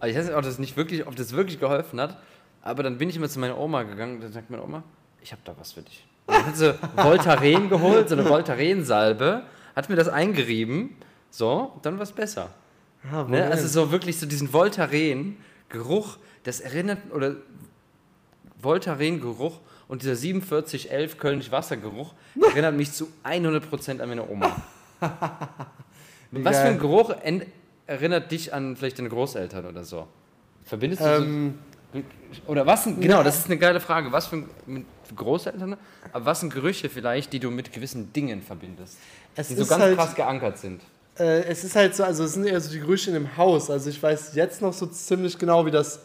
[0.00, 2.18] also ich weiß nicht, ob das nicht wirklich, ob das wirklich geholfen hat.
[2.62, 4.82] Aber dann bin ich immer zu meiner Oma gegangen und dann sagt meine Oma,
[5.22, 6.06] ich habe da was für dich.
[6.26, 9.42] Und dann hat sie Voltaren geholt, so eine Voltaren-Salbe,
[9.74, 10.96] hat mir das eingerieben,
[11.30, 12.50] so, dann war es besser.
[13.10, 13.44] Ah, wo Ne?
[13.44, 17.36] Also so wirklich so diesen Voltaren-Geruch, das erinnert, oder
[18.60, 24.54] Voltaren-Geruch und dieser 4711 Kölnisch Wassergeruch erinnert mich zu 100% an meine Oma.
[26.30, 27.14] Was für ein Geruch
[27.88, 30.06] erinnert dich an vielleicht deine Großeltern oder so?
[30.64, 31.58] Verbindest du ähm,
[31.92, 32.00] so,
[32.46, 34.84] oder was sind, genau, das ist eine geile Frage, was für mit
[35.16, 35.76] Großeltern,
[36.12, 38.98] aber was sind Gerüche vielleicht, die du mit gewissen Dingen verbindest,
[39.34, 40.82] es die so ganz halt, krass geankert sind?
[41.18, 43.70] Äh, es ist halt so, also es sind eher so die Gerüche in dem Haus.
[43.70, 46.00] Also ich weiß jetzt noch so ziemlich genau, wie das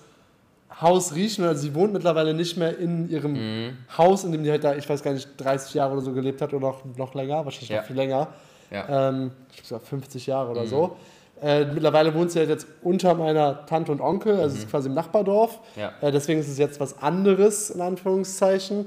[0.80, 1.40] Haus riecht.
[1.42, 3.78] Also sie wohnt mittlerweile nicht mehr in ihrem Mhm.
[3.98, 6.42] Haus, in dem die halt da, ich weiß gar nicht, 30 Jahre oder so gelebt
[6.42, 7.82] hat oder noch, noch länger, wahrscheinlich Ja.
[7.82, 8.30] noch viel länger.
[8.72, 9.10] Ja.
[9.10, 10.96] Ähm, ich glaube sogar 50 Jahre oder so.
[11.42, 14.88] Äh, mittlerweile wohnt sie halt jetzt unter meiner Tante und Onkel, also es ist quasi
[14.88, 15.60] im Nachbardorf.
[15.76, 15.92] Ja.
[16.02, 18.86] Äh, deswegen ist es jetzt was anderes, in Anführungszeichen.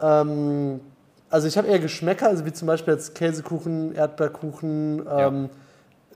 [0.00, 0.80] Ähm,
[1.30, 5.50] also ich habe eher Geschmäcker, also wie zum Beispiel jetzt Käsekuchen, Erdbeerkuchen, ähm,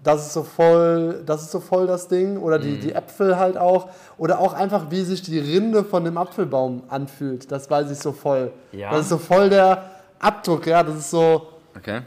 [0.02, 2.38] das ist so voll, das ist so voll das Ding.
[2.38, 2.62] Oder Mhm.
[2.62, 3.88] die, die Äpfel halt auch.
[4.16, 7.50] Oder auch einfach, wie sich die Rinde von dem Apfelbaum anfühlt.
[7.50, 8.52] Das weiß ich so voll.
[8.70, 8.92] Ja.
[8.92, 9.82] Das ist so voll der
[10.20, 10.82] Abdruck, ja.
[10.84, 12.02] Das ist so, Okay.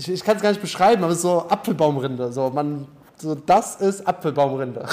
[0.00, 2.32] Ich, ich kann es gar nicht beschreiben, aber es ist so Apfelbaumrinde.
[2.32, 2.86] So, man,
[3.18, 4.86] so, das ist Apfelbaumrinde.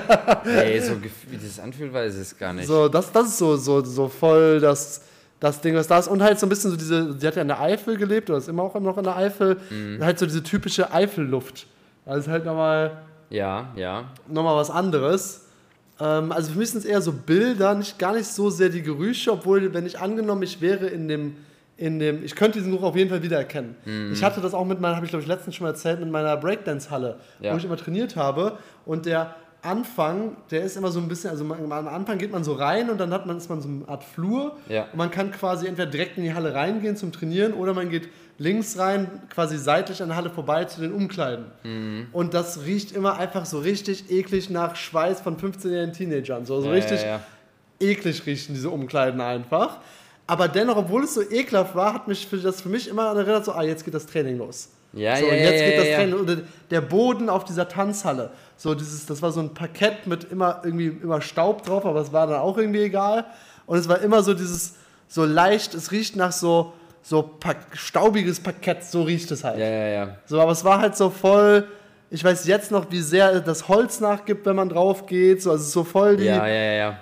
[0.44, 0.94] Ey, so
[1.28, 2.66] wie das anfühlt, weiß ich es gar nicht.
[2.66, 5.02] So, das, das ist so, so, so voll das,
[5.38, 6.08] das Ding, was da ist.
[6.08, 8.38] Und halt so ein bisschen so diese, sie hat ja in der Eifel gelebt, oder
[8.38, 9.58] ist immer auch noch in der Eifel.
[9.68, 10.02] Mhm.
[10.02, 11.66] Halt so diese typische Eifelluft.
[12.06, 14.04] Das ist halt nochmal Ja, ja.
[14.28, 15.42] noch mal was anderes.
[16.00, 18.82] Ähm, also für mich sind es eher so Bilder, nicht, gar nicht so sehr die
[18.82, 21.36] Gerüche, obwohl, wenn ich angenommen, ich wäre in dem,
[21.76, 23.74] in dem, ich könnte diesen Geruch auf jeden Fall wiedererkennen.
[23.84, 24.12] Mhm.
[24.12, 26.10] Ich hatte das auch mit meiner, habe ich glaube ich letztens schon mal erzählt, mit
[26.10, 27.52] meiner Breakdance-Halle, Ja.
[27.52, 28.58] wo ich immer trainiert habe.
[28.86, 32.44] Und der Anfang, der ist immer so ein bisschen, also man, am Anfang geht man
[32.44, 34.56] so rein und dann hat man, ist man so eine Art Flur.
[34.68, 34.82] Ja.
[34.92, 38.08] Und man kann quasi entweder direkt in die Halle reingehen zum Trainieren oder man geht
[38.36, 41.46] links rein, quasi seitlich an der Halle vorbei zu den Umkleiden.
[41.62, 42.08] Mhm.
[42.12, 46.44] Und das riecht immer einfach so richtig eklig nach Schweiß von 15-jährigen Teenagern.
[46.44, 47.00] So, so Ja, richtig
[47.80, 49.78] eklig riechen diese Umkleiden einfach.
[50.26, 53.44] Aber dennoch, obwohl es so ekelhaft war, hat mich für das für mich immer erinnert,
[53.44, 54.70] so, ah, jetzt geht das Training los.
[54.94, 55.96] Ja, so, ja, und jetzt ja, geht das ja.
[55.96, 56.14] Training.
[56.14, 58.30] Und der Boden auf dieser Tanzhalle.
[58.56, 62.12] So, dieses, das war so ein Parkett mit immer irgendwie immer Staub drauf, aber es
[62.12, 63.26] war dann auch irgendwie egal.
[63.66, 64.76] Und es war immer so dieses,
[65.08, 69.58] so leicht, es riecht nach so, so pa staubiges Parkett, so riecht es halt.
[69.58, 70.16] Ja, ja, ja.
[70.26, 71.66] So, aber es war halt so voll.
[72.10, 75.42] Ich weiß jetzt noch, wie sehr das Holz nachgibt, wenn man drauf geht.
[75.42, 76.98] So, also so voll die, ja, ja, ja.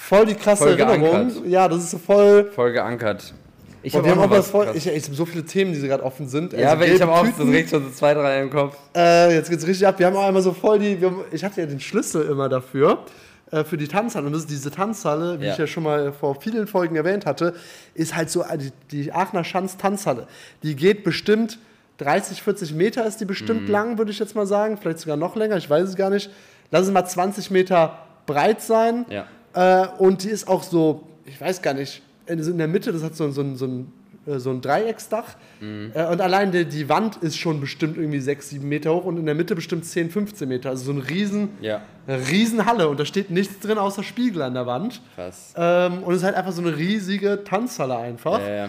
[0.00, 1.00] Voll die krasse Voll Erinnerung.
[1.28, 1.46] geankert.
[1.46, 2.50] Ja, das ist so voll.
[2.54, 3.34] Voll geankert.
[3.82, 4.68] Ich Und hab wir haben noch auch was voll.
[4.74, 6.52] Ich, ich habe so viele Themen, die gerade offen sind.
[6.52, 7.46] ja, Also aber ich habe auch so Tüten.
[7.50, 8.76] direkt schon so zwei, drei im Kopf.
[8.94, 9.98] Äh, jetzt geht's richtig ab.
[9.98, 11.00] Wir haben auch einmal so voll die.
[11.00, 13.04] Wir haben, ich hatte ja den Schlüssel immer dafür.
[13.50, 14.26] äh, Für die Tanzhalle.
[14.26, 15.52] Und das ist diese Tanzhalle, wie Ja.
[15.52, 17.54] ich ja schon mal vor vielen Folgen erwähnt hatte,
[17.94, 20.26] ist halt so die, die Aachener Schanz Tanzhalle.
[20.62, 21.58] Die geht bestimmt
[21.98, 23.70] 30, 40 Meter ist die bestimmt Mhm.
[23.72, 24.76] lang, würde ich jetzt mal sagen.
[24.76, 26.30] Vielleicht sogar noch länger, ich weiß es gar nicht.
[26.70, 29.06] Lass es mal 20 Meter breit sein.
[29.08, 29.24] Ja.
[29.58, 33.02] Äh, und die ist auch so, ich weiß gar nicht, in, in der Mitte, das
[33.02, 33.92] hat so, so, ein- so, ein,
[34.26, 35.34] äh, so ein Dreiecksdach.
[35.60, 35.90] Mhm.
[35.94, 39.16] Äh, und allein die, die Wand ist schon bestimmt irgendwie 6, 7 Meter hoch und
[39.16, 40.68] in der Mitte bestimmt 10, 15 Meter.
[40.70, 41.80] Also so ein riesen, Ja.
[42.06, 45.00] eine riesen Halle und da steht nichts drin außer Spiegel an der Wand.
[45.16, 45.54] Krass.
[45.56, 48.40] Ähm, und es ist halt einfach so eine riesige Tanzhalle einfach.
[48.40, 48.68] Ja, ja.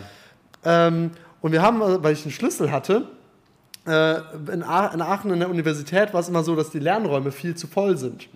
[0.65, 3.07] Ähm, und wir haben, äh, weil ich einen Schlüssel hatte,
[3.87, 4.15] äh,
[4.53, 7.97] in, Aachen in der Universität war es immer so, dass die Lernräume viel zu voll
[7.97, 8.27] sind.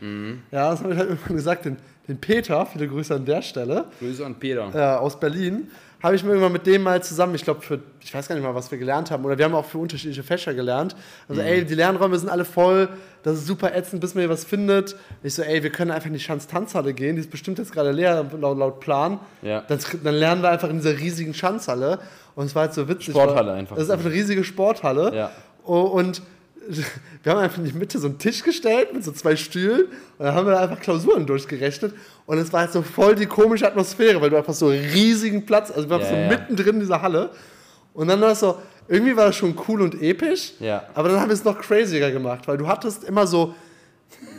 [0.51, 3.85] Ja, das habe ich halt irgendwann gesagt, den, den Peter, viele Grüße an der Stelle,
[3.99, 4.69] Grüße an Peter.
[4.73, 5.69] äh, aus Berlin,
[6.01, 8.43] habe ich mir irgendwann mit dem mal zusammen, ich glaube, für, ich weiß gar nicht
[8.43, 10.97] mal, was wir gelernt haben, oder wir haben auch für unterschiedliche Fächer gelernt.
[11.29, 12.89] Also, ey, die Lernräume sind alle voll,
[13.23, 14.97] das ist super ätzend, bis man hier was findet.
[15.23, 17.91] Ich so, ey, wir können einfach in die Schanz-Tanzhalle gehen, die ist bestimmt jetzt gerade
[17.91, 19.19] leer, laut, laut Plan.
[19.41, 19.61] Ja.
[19.61, 21.99] Dann, dann lernen wir einfach in dieser riesigen Schanzhalle.
[22.35, 23.11] Und es war halt so witzig.
[23.13, 23.75] Sporthalle weil- einfach.
[23.77, 25.15] Das ist einfach eine riesige Sporthalle.
[25.15, 25.31] Ja.
[25.63, 26.21] Oh, Und
[27.23, 29.85] wir haben einfach in die Mitte so einen Tisch gestellt mit so zwei Stühlen
[30.17, 31.93] und dann haben wir einfach Klausuren durchgerechnet
[32.25, 35.45] und es war halt so voll die komische Atmosphäre, weil du einfach so einen riesigen
[35.45, 37.29] Platz, also wir waren Ja, so mittendrin in dieser Halle
[37.93, 40.83] und dann war es so, irgendwie war das schon cool und episch, Ja.
[40.93, 43.53] aber dann haben wir es noch crazier gemacht, weil du hattest immer so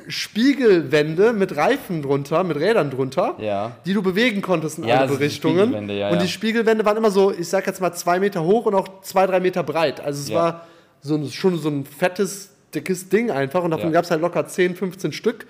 [0.07, 3.73] Spiegelwände mit Reifen drunter, mit Rädern drunter, Ja.
[3.87, 5.89] die du bewegen konntest in Ja, alle also Richtungen.
[5.89, 8.75] Ja, und die Spiegelwände waren immer so, ich sag jetzt mal zwei Meter hoch und
[8.75, 10.01] auch zwei, drei Meter breit.
[10.01, 10.67] Also es war
[11.05, 13.89] so, ein- schon so ein fettes, dickes Ding einfach und davon Ja.
[13.91, 13.93] Mhm.
[13.93, 15.47] gab es halt locker 10, 15 Stück.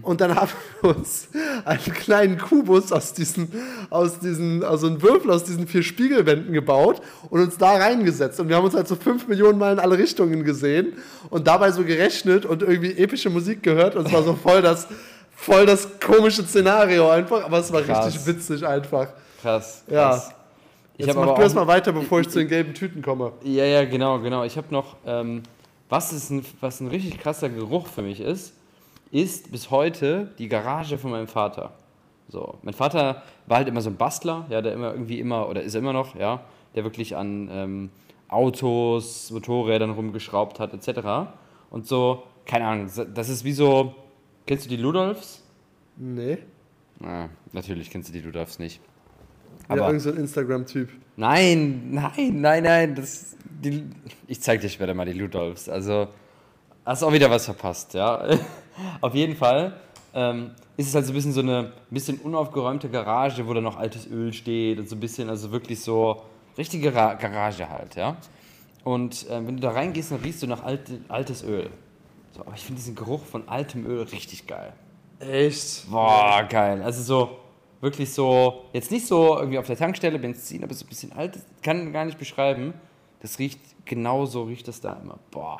[0.00, 1.28] Und dann haben wir uns
[1.66, 3.52] einen kleinen Kubus aus diesen,
[3.90, 8.40] aus diesen, also einen Würfel aus diesen vier Spiegelwänden gebaut und uns da reingesetzt.
[8.40, 10.94] Und wir haben uns halt so fünf Millionen Mal in alle Richtungen gesehen
[11.28, 13.94] und dabei so gerechnet und irgendwie epische Musik gehört.
[13.94, 14.86] Und es war so voll das,
[15.36, 18.06] voll das komische Szenario einfach, aber es war Krass.
[18.06, 19.08] richtig witzig einfach.
[19.42, 19.82] Krass.
[19.88, 20.10] Ja.
[20.10, 20.28] krass.
[20.30, 20.41] Ich
[21.06, 23.32] Jetzt mach du erst auch, mal weiter, bevor ich zu den gelben Tüten komme.
[23.42, 24.44] Ja, ja, genau, genau.
[24.44, 25.42] Ich habe noch, ähm,
[25.88, 28.54] was, ist ein, was ein richtig krasser Geruch für mich ist,
[29.10, 31.72] ist bis heute die Garage von meinem Vater.
[32.28, 35.62] So, mein Vater war halt immer so ein Bastler, ja, der immer irgendwie immer, oder
[35.62, 36.40] ist er immer noch, ja,
[36.74, 37.90] der wirklich an ähm,
[38.28, 41.30] Autos, Motorrädern rumgeschraubt hat, etc.
[41.70, 43.94] Und so, keine Ahnung, das ist wie so,
[44.46, 45.42] kennst du die Ludolfs?
[45.96, 46.38] Nee.
[47.00, 48.80] Na, natürlich kennst du die Ludolfs nicht.
[49.68, 50.88] Ja, Aber irgend so ein Instagram-Typ.
[51.16, 52.94] Nein, nein, nein, nein.
[52.94, 53.84] Das, die,
[54.26, 55.68] ich zeig dir später mal die Ludolfs.
[55.68, 56.08] Also,
[56.84, 58.24] hast auch wieder was verpasst, ja.
[59.00, 59.74] Auf jeden Fall
[60.14, 63.78] ähm, ist es halt so ein bisschen so eine bisschen unaufgeräumte Garage, wo da noch
[63.78, 66.22] altes Öl steht und so ein bisschen, also wirklich so
[66.56, 68.16] richtige Ra Garage halt, ja.
[68.84, 71.70] Und äh, wenn du da reingehst, dann riechst du nach alte, altes Öl.
[72.32, 74.72] So, aber ich finde diesen Geruch von altem Öl richtig geil.
[75.20, 75.88] Echt?
[75.90, 76.82] Boah, geil.
[76.82, 77.38] Also so,
[77.82, 81.38] wirklich so, jetzt nicht so irgendwie auf der Tankstelle Benzin, aber so ein bisschen alt,
[81.62, 82.72] kann gar nicht beschreiben.
[83.20, 85.18] Das riecht, genau so riecht das da immer.
[85.30, 85.58] Boah.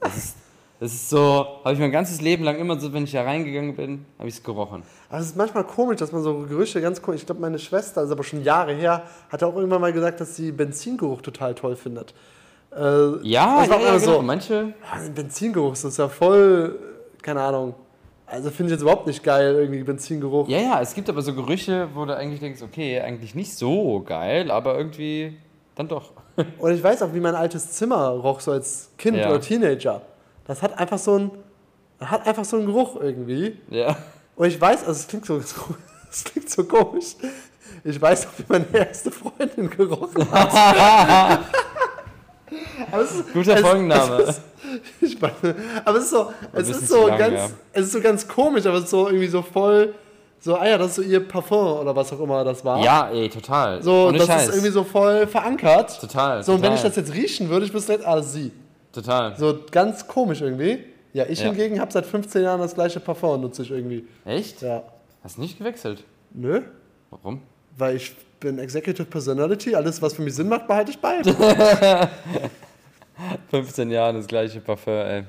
[0.00, 0.36] Das ist,
[0.80, 3.76] das ist so, habe ich mein ganzes Leben lang immer so, wenn ich da reingegangen
[3.76, 4.82] bin, habe ich es gerochen.
[5.10, 7.20] Aber es ist manchmal komisch, dass man so Gerüche ganz komisch.
[7.20, 10.20] Ich glaube, meine Schwester, das ist aber schon Jahre her, hat auch irgendwann mal gesagt,
[10.20, 12.14] dass sie Benzingeruch total toll findet.
[12.74, 12.78] Äh,
[13.28, 13.98] Ja, das ja, ja, genau.
[13.98, 14.22] so.
[14.22, 16.78] Manche, Ah, Benzingeruch, das ist ja voll,
[17.20, 17.74] keine Ahnung.
[18.30, 20.48] Also finde ich jetzt überhaupt nicht geil, irgendwie Benzingeruch.
[20.48, 24.00] ja, ja, es gibt aber so Gerüche, wo du eigentlich denkst, okay, eigentlich nicht so
[24.00, 25.36] geil, aber irgendwie
[25.74, 26.12] dann doch.
[26.58, 29.28] Und ich weiß auch, wie mein altes Zimmer roch, so als Kind Ja.
[29.28, 30.02] oder Teenager.
[30.46, 31.30] Das hat einfach so ein,
[32.00, 33.58] hat einfach so einen Geruch irgendwie.
[33.70, 33.96] ja.
[34.36, 35.36] Und ich weiß, also es klingt so,
[36.10, 37.16] es klingt so komisch.
[37.84, 41.40] Ich weiß auch, wie meine erste Freundin gerochen hat.
[42.92, 44.16] es Guter es, Folgenname.
[44.22, 44.49] Es ich
[45.20, 45.54] meine,
[45.84, 47.48] aber es ist so, es ist so lange, ganz, ja.
[47.72, 49.94] es ist so ganz komisch, aber es ist so irgendwie so voll,
[50.38, 52.82] so, ah ja, das ist so ihr Parfum oder was auch immer das war.
[52.82, 53.82] Ja, ey, total.
[53.82, 54.42] So, Ohne das Scheiß.
[54.48, 56.00] ist irgendwie so voll verankert.
[56.00, 58.32] Total, So, und wenn ich das jetzt riechen würde, ich wüsste direkt, ah, das ist
[58.32, 58.52] sie.
[58.92, 59.36] Total.
[59.36, 60.84] So ganz komisch irgendwie.
[61.12, 61.46] Ja, ich Ja.
[61.46, 64.06] hingegen habe seit 15 Jahren das gleiche Parfum, nutze ich irgendwie.
[64.24, 64.62] Echt?
[64.62, 64.82] Ja.
[65.22, 66.04] Hast du nicht gewechselt?
[66.32, 66.62] Nö?
[67.10, 67.42] Warum?
[67.76, 71.20] Weil ich bin Executive Personality, alles, was für mich Sinn macht, behalte ich bei.
[73.50, 75.24] 15 Jahre das gleiche Parfum, ey.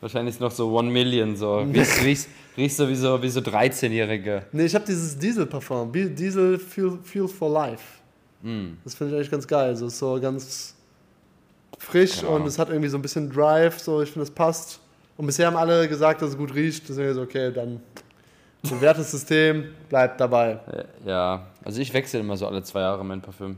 [0.00, 1.58] Wahrscheinlich ist noch so One Million, so.
[1.60, 4.44] Riechst, riechst, riechst so wie so, wie so 13-Jährige.
[4.52, 5.90] nee, ich habe dieses Diesel-Parfum.
[5.92, 8.00] Diesel Fuel, Fuel for Life.
[8.42, 8.74] Mm.
[8.84, 9.74] Das finde ich eigentlich ganz geil.
[9.76, 10.74] So, ist so ganz
[11.78, 12.48] frisch Keine und Ahnung.
[12.48, 13.78] es hat irgendwie so ein bisschen Drive.
[13.80, 14.80] So, ich finde, das passt.
[15.16, 16.88] Und bisher haben alle gesagt, dass es gut riecht.
[16.88, 17.80] Deswegen ist okay, dann
[18.62, 20.58] bewährtes System, bleibt dabei.
[21.04, 23.56] Ja, also ich wechsle immer so alle zwei Jahre mein Parfüm.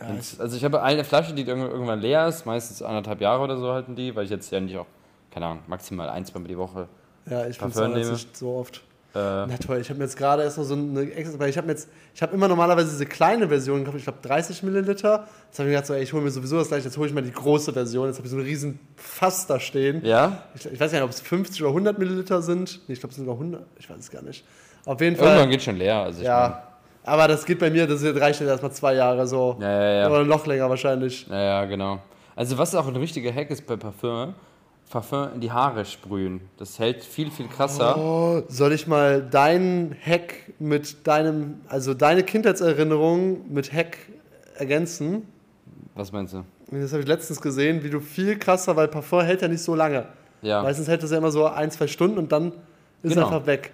[0.00, 3.56] Ja, Wenn's- also ich habe eine Flasche, die irgendwann leer ist, meistens anderthalb Jahre oder
[3.58, 4.86] so halten die, weil ich jetzt ja nicht auch,
[5.30, 6.88] keine Ahnung, maximal ein, zwei Mal die Woche.
[7.28, 8.82] Ja, ich Parfum es nicht so oft.
[9.12, 11.58] Äh, Na toll, ich habe mir jetzt gerade erst noch so eine extra, weil ich
[11.58, 15.26] habe jetzt, ich habe immer normalerweise diese kleine Version gekauft, ich glaube 30 Milliliter.
[15.48, 17.08] Jetzt habe ich mir gedacht, so, ey, ich hole mir sowieso das gleiche, jetzt hole
[17.08, 18.06] ich mal die große Version.
[18.06, 20.04] Jetzt habe ich so einen riesen Fass da stehen.
[20.04, 22.80] ja, Ich, ich weiß gar nicht, ob es 50 oder 100 Milliliter sind.
[22.86, 24.44] Nee, ich glaube, es sind sogar 100, ich weiß es gar nicht.
[24.86, 25.26] Auf jeden Fall.
[25.26, 25.96] irgendwann geht schon leer.
[25.96, 26.62] Also ich ja,
[27.04, 29.56] aber das geht bei mir, das reicht jetzt erstmal zwei Jahre so.
[29.60, 30.10] ja, ja, ja.
[30.10, 31.26] Oder noch länger wahrscheinlich.
[31.28, 32.00] Ja, ja, genau.
[32.36, 34.34] Also was auch ein richtiger Hack ist bei Parfüm,
[34.90, 36.40] Parfüm in die Haare sprühen.
[36.58, 37.96] Das hält viel, viel krasser.
[37.98, 43.98] Oh, soll ich mal deinen Hack mit deinem, also deine Kindheitserinnerung mit Hack
[44.58, 45.26] ergänzen?
[45.94, 46.44] Was meinst du?
[46.70, 49.74] Das habe ich letztens gesehen, wie du viel krasser, weil Parfum hält ja nicht so
[49.74, 50.06] lange.
[50.42, 50.62] Ja.
[50.62, 52.52] Meistens hält es ja immer so ein, zwei Stunden und dann
[53.02, 53.26] ist Genau.
[53.26, 53.72] einfach weg.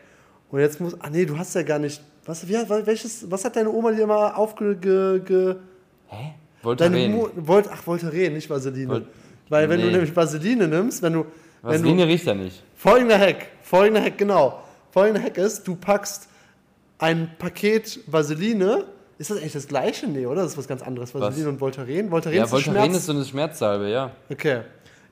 [0.50, 2.54] Und jetzt muss, ah nee, du hast ja gar nicht, was, wie,
[2.86, 5.54] welches, was hat deine Oma dir immer aufge, ge, ge,
[6.08, 6.16] Hä?
[6.16, 7.12] deine Voltaren.
[7.12, 8.92] Mu, Volt, ach, Voltaren, nicht Vaseline.
[8.92, 9.06] Vol-
[9.48, 9.92] weil wenn du Nee.
[9.92, 12.62] nämlich Vaseline nimmst, wenn du, wenn du, Vaseline riecht ja nicht.
[12.76, 14.62] Folgender Hack, folgender Hack, genau.
[14.90, 16.28] Folgender Hack ist, du packst
[16.98, 18.84] ein Paket Vaseline.
[19.18, 20.06] Ist das eigentlich das gleiche?
[20.08, 20.42] Nee, oder?
[20.42, 21.14] Das ist was ganz anderes.
[21.14, 21.52] Vaseline Was?
[21.52, 22.10] und Voltaren.
[22.10, 24.10] Voltaren Ja, ist Voltaren ist so eine Schmerzsalbe, ja.
[24.30, 24.62] Okay.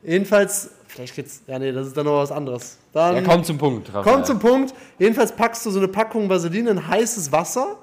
[0.03, 1.43] Jedenfalls, vielleicht geht's.
[1.47, 2.79] Ja, nee, das ist dann noch was anderes.
[2.93, 4.15] Dann Ja, komm zum Punkt, Raphael.
[4.15, 4.73] komm zum Punkt.
[4.99, 7.77] Jedenfalls packst du so eine Packung Vaseline in heißes Wasser.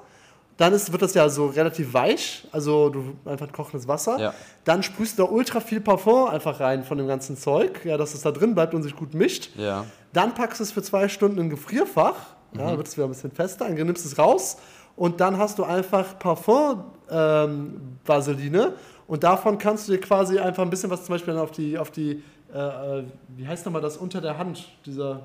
[0.58, 4.18] Dann ist, wird das ja so relativ weich, also du einfach kochendes Wasser.
[4.20, 4.34] Ja.
[4.64, 8.12] Dann sprühst du da ultra viel Parfum einfach rein von dem ganzen Zeug, ja, dass
[8.14, 9.48] es da drin bleibt und sich gut mischt.
[9.56, 9.86] Ja.
[10.12, 12.16] Dann packst du es für zwei Stunden in ein Gefrierfach,
[12.56, 14.58] ja, wird es wieder ein bisschen fester, dann nimmst es raus
[14.94, 18.74] und dann hast du einfach Parfum-Vaseline
[19.06, 21.76] und davon kannst du dir quasi einfach ein bisschen was zum Beispiel dann auf die,
[21.78, 22.22] auf die
[22.54, 22.58] äh,
[23.00, 23.04] äh,
[23.36, 25.20] wie heißt nochmal das unter der Hand, dieser,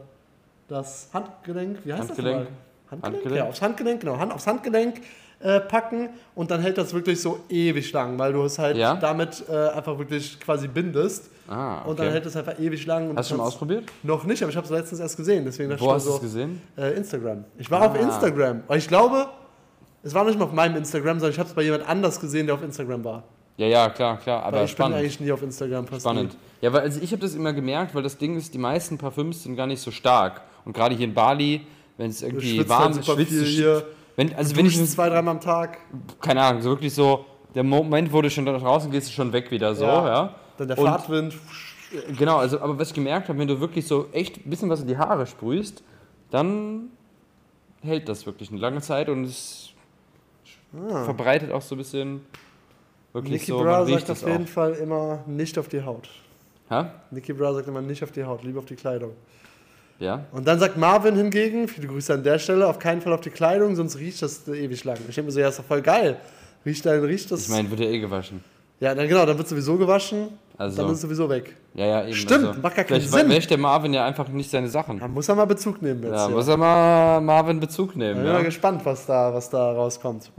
[0.68, 2.38] das Handgelenk, wie heißt Handgelenk.
[2.40, 2.48] das nochmal?
[2.92, 3.16] Handgelenk?
[3.16, 3.38] Handgelenk.
[3.38, 5.02] Ja, aufs Handgelenk, genau, Hand, aufs Handgelenk
[5.40, 8.96] äh, packen und dann hält das wirklich so ewig lang, weil du es halt Ja?
[8.96, 12.16] damit äh, einfach wirklich quasi bindest Ah, und dann okay.
[12.16, 13.10] hält es einfach ewig lang.
[13.10, 13.86] Und Hast du schon mal ausprobiert?
[14.04, 15.46] noch nicht, aber ich habe es letztens erst gesehen.
[15.46, 16.62] Deswegen Wo ich hast du so, es gesehen?
[16.78, 17.46] äh, Instagram.
[17.58, 18.00] Ich war auf Ah.
[18.00, 18.64] Instagram.
[18.68, 19.28] Aber ich glaube,
[20.04, 22.48] es war nicht mal auf meinem Instagram, sondern ich habe es bei jemand anders gesehen,
[22.48, 23.24] der auf Instagram war.
[23.58, 24.40] Ja, ja, klar, klar.
[24.42, 24.98] Weil Aber ich bin spannend.
[25.00, 26.02] eigentlich nie auf Instagram passiert.
[26.02, 26.38] Spannend.
[26.62, 29.44] Ja, weil also ich habe das immer gemerkt, weil das Ding ist, die meisten Parfüms
[29.44, 30.42] sind gar nicht so stark.
[30.66, 31.66] Und gerade hier in Bali,
[31.98, 33.44] wenn es irgendwie schwitzt warm halt ist, super schwitzt du.
[33.46, 33.86] hier.
[34.16, 35.80] Wenn, also wenn ich, zwei, dreimal am Tag.
[36.22, 39.32] keine Ahnung, so wirklich so, der Moment, wo du schon da draußen gehst, ist schon
[39.34, 40.08] weg wieder so, Ja.
[40.08, 40.36] ja.
[40.58, 41.36] Dann der Und- Fahrtwind.
[42.18, 44.82] Genau, also, aber was ich gemerkt habe, wenn du wirklich so echt ein bisschen was
[44.82, 45.84] in die Haare sprühst,
[46.32, 46.90] dann
[47.82, 49.70] hält das wirklich eine lange Zeit und es
[51.06, 52.22] verbreitet auch so ein bisschen
[53.24, 54.48] wirklich Niki so, Bra sagt auf jeden auch.
[54.50, 56.10] Fall immer nicht auf die Haut.
[56.70, 56.92] Ha?
[57.12, 59.12] Niki Bra sagt immer nicht auf die Haut, lieber auf die Kleidung.
[60.00, 60.26] Ja?
[60.32, 63.30] Und dann sagt Marvin hingegen, viele Grüße an der Stelle, auf keinen Fall auf die
[63.32, 64.98] Kleidung, sonst riecht das ewig lang.
[65.08, 66.18] Ich denke mir so, ja, ist doch voll geil.
[66.66, 67.44] Riecht dann, riecht das.
[67.44, 68.44] Ich meine, wird ja eh gewaschen.
[68.80, 70.28] ja, dann genau, dann wird sowieso gewaschen,
[70.58, 71.56] Also, dann ist es sowieso weg.
[71.74, 72.14] ja, ja, eben.
[72.14, 73.30] Stimmt, also, macht gar keinen vielleicht Sinn.
[73.30, 75.00] wäscht der Marvin ja einfach nicht seine Sachen.
[75.00, 76.12] Da muss er mal Bezug nehmen jetzt.
[76.14, 76.36] Ja, hier.
[76.36, 78.44] muss er mal Marvin Bezug Ich nehmen, bin mal ja.
[78.44, 80.32] gespannt, was da, was da rauskommt.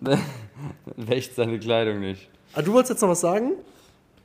[0.96, 2.28] Wäscht seine Kleidung nicht.
[2.54, 3.52] Ah, du wolltest jetzt noch was sagen?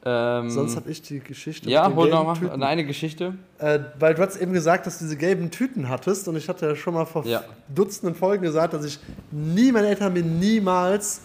[0.05, 1.69] Ähm, Sonst habe ich die Geschichte.
[1.69, 2.61] ja, hol noch mal Tüten.
[2.61, 3.35] eine Geschichte.
[3.59, 6.65] Äh, weil du hast eben gesagt, dass du diese gelben Tüten hattest und ich hatte
[6.67, 7.43] ja schon mal vor Ja.
[7.73, 8.99] Dutzenden Folgen gesagt, dass ich
[9.31, 11.21] nie, meine Eltern haben mir niemals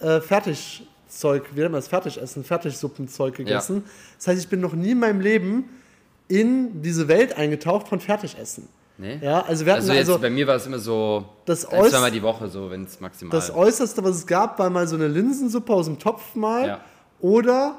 [0.00, 3.84] äh, Fertigzeug, wie nennt man das, Fertigessen, Fertigsuppenzeug gegessen.
[4.18, 5.64] Das heißt, ich bin noch nie in meinem Leben
[6.28, 8.68] in diese Welt eingetaucht von Fertigessen.
[8.98, 9.18] Nee?
[9.22, 11.84] Ja, also wir hatten Also jetzt also, bei mir war es immer so das, ein,
[11.88, 13.30] zweimal die Woche, so wenn es maximal.
[13.32, 16.80] das Äußerste, was es gab, war mal so eine Linsensuppe aus dem Topf mal Ja.
[17.20, 17.76] oder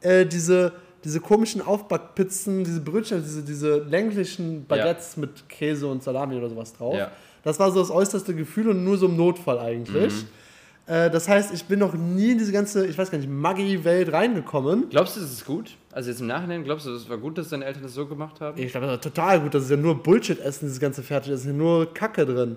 [0.00, 0.72] äh, diese,
[1.04, 6.72] diese komischen Aufbackpizzen, diese Brötchen, diese, diese länglichen Baguettes mit Käse und Salami oder sowas
[6.72, 6.96] drauf.
[6.96, 7.10] Ja.
[7.44, 10.12] Das war so das äußerste Gefühl und nur so im Notfall eigentlich.
[10.14, 10.92] Mhm.
[10.92, 14.12] Äh, das heißt, ich bin noch nie in diese ganze, ich weiß gar nicht, Maggi-Welt
[14.12, 14.88] reingekommen.
[14.90, 15.76] Glaubst du, das ist gut?
[15.92, 18.40] Also jetzt im Nachhinein, glaubst du, das war gut, dass deine Eltern das so gemacht
[18.40, 18.60] haben?
[18.60, 19.54] Ich glaube, das war total gut.
[19.54, 21.28] Das ist ja nur Bullshit-Essen, dieses ganze Fertig.
[21.30, 22.56] Da ist ja nur Kacke drin.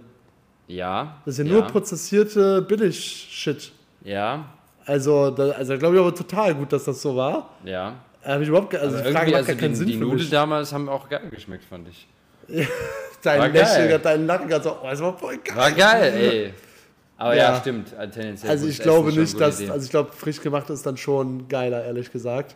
[0.68, 1.18] Ja.
[1.26, 3.72] Das ist ja, nur prozessierte Billig-Shit.
[4.04, 4.46] Ja,
[4.86, 7.50] Also, da, also glaube ich aber total gut, dass das so war.
[7.64, 7.96] ja.
[8.24, 10.00] Äh, Hab ich überhaupt, also Aber die Frage macht also keinen die, Sinn die für
[10.04, 12.08] Nudeln damals haben auch geil geschmeckt, fand ich.
[12.58, 12.68] War
[13.24, 13.64] Dein geil.
[13.64, 15.56] Lächeln, dein Nacken, so, oh, das war voll geil.
[15.56, 16.54] War geil, ey.
[17.18, 17.60] Aber ja, Ja.
[17.60, 17.94] stimmt.
[17.94, 21.48] äh, Tendenziell Also ich glaube nicht, dass, also ich glaube, frisch gemacht ist dann schon
[21.48, 22.56] geiler, ehrlich gesagt.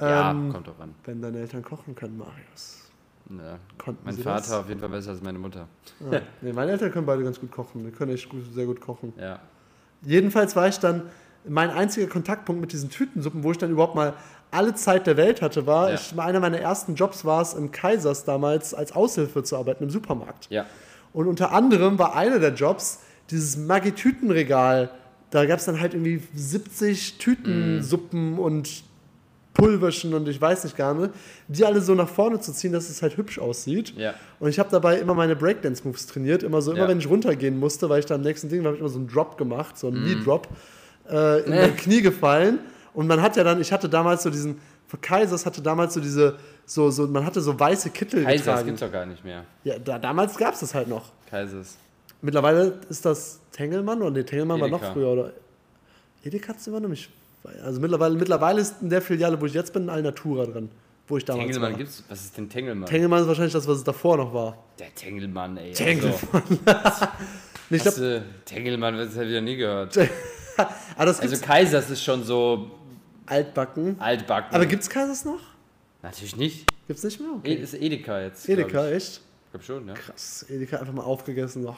[0.00, 0.94] Ja, Ähm, kommt drauf an.
[1.04, 2.84] wenn deine Eltern kochen können, Marius.
[3.30, 3.58] Ja.
[3.76, 4.52] Konnten Mein sie Vater das?
[4.52, 5.68] auf jeden Fall besser als meine Mutter.
[6.10, 6.20] Ja.
[6.40, 7.84] Nee, meine Eltern können beide ganz gut kochen.
[7.84, 9.12] Die können echt gut, sehr gut kochen.
[9.18, 9.38] Ja.
[10.02, 11.02] Jedenfalls war ich dann,
[11.46, 14.14] mein einziger Kontaktpunkt mit diesen Tütensuppen, wo ich dann überhaupt mal
[14.50, 15.94] alle Zeit der Welt hatte, war, Ja.
[15.96, 19.90] ich, einer meiner ersten Jobs war es, im Kaisers damals als Aushilfe zu arbeiten im
[19.90, 20.46] Supermarkt.
[20.50, 20.64] Ja.
[21.12, 24.90] Und unter anderem war einer der Jobs dieses Maggi-Tütenregal.
[25.30, 28.84] Da gab es dann halt irgendwie 70 Tütensuppen und
[29.58, 31.10] Pulverchen und ich weiß nicht gar nicht,
[31.48, 33.92] die alle so nach vorne zu ziehen, dass es halt hübsch aussieht.
[33.96, 34.14] Ja.
[34.40, 36.42] Und ich habe dabei immer meine Breakdance-Moves trainiert.
[36.44, 36.88] Immer so, immer Ja.
[36.88, 39.08] wenn ich runtergehen musste, weil ich da am nächsten Ding, habe ich immer so einen
[39.08, 40.04] Drop gemacht, so einen Mhm.
[40.06, 40.48] Knee-Drop,
[41.10, 41.60] äh, in Nee.
[41.60, 42.60] mein Knie gefallen.
[42.94, 46.00] Und man hat ja dann, ich hatte damals so diesen, für Kaisers hatte damals so
[46.00, 48.66] diese, so, so, man hatte so weiße Kittel Kaisers getragen.
[48.66, 49.44] gibt's doch gar nicht mehr.
[49.64, 51.10] Ja, da, damals gab es das halt noch.
[51.28, 51.76] Kaisers.
[52.22, 54.92] Mittlerweile ist das Tengelmann oder nee, Tengelmann war noch Edeka.
[54.92, 55.32] früher oder
[56.24, 57.10] Edeka hat's immer noch nicht.
[57.64, 60.70] Also mittlerweile, mittlerweile ist in der Filiale, wo ich jetzt bin, ein Alnatura drin,
[61.06, 61.78] wo ich damals Tengelmann war.
[61.78, 62.02] gibt's.
[62.08, 62.88] Was ist denn Tengelmann?
[62.88, 64.58] Tengelmann ist wahrscheinlich das, was es davor noch war.
[64.78, 65.72] Der Tengelmann, ey.
[65.72, 66.18] Tengelmann.
[66.66, 67.06] Also,
[67.70, 69.96] ich glaub, du, Tengelmann, das habe ich ja nie gehört.
[70.56, 72.70] ah, Also Kaisers ist schon so
[73.26, 74.00] altbacken.
[74.00, 74.54] altbacken.
[74.54, 75.40] Aber gibt's Kaisers noch?
[76.02, 76.66] Natürlich nicht.
[76.86, 77.28] Gibt's nicht mehr?
[77.30, 77.54] E Okay.
[77.54, 78.48] ist Edeka jetzt.
[78.48, 78.94] Edeka, Ich.
[78.96, 79.20] echt?
[79.44, 79.94] ich glaube schon, ja.
[79.94, 81.62] Krass, Edeka einfach mal aufgegessen.
[81.62, 81.76] So.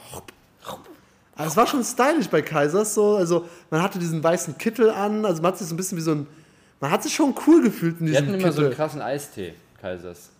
[1.40, 3.16] Aber es war schon stylisch bei Kaisers so.
[3.16, 6.02] Also man hatte diesen weißen Kittel an, also man hat sich so ein bisschen wie
[6.02, 6.26] so ein.
[6.80, 8.76] Man hat sich schon cool gefühlt in Die diesem hatten immer so einen Kittel.
[8.76, 10.30] krassen Eistee, Kaisers.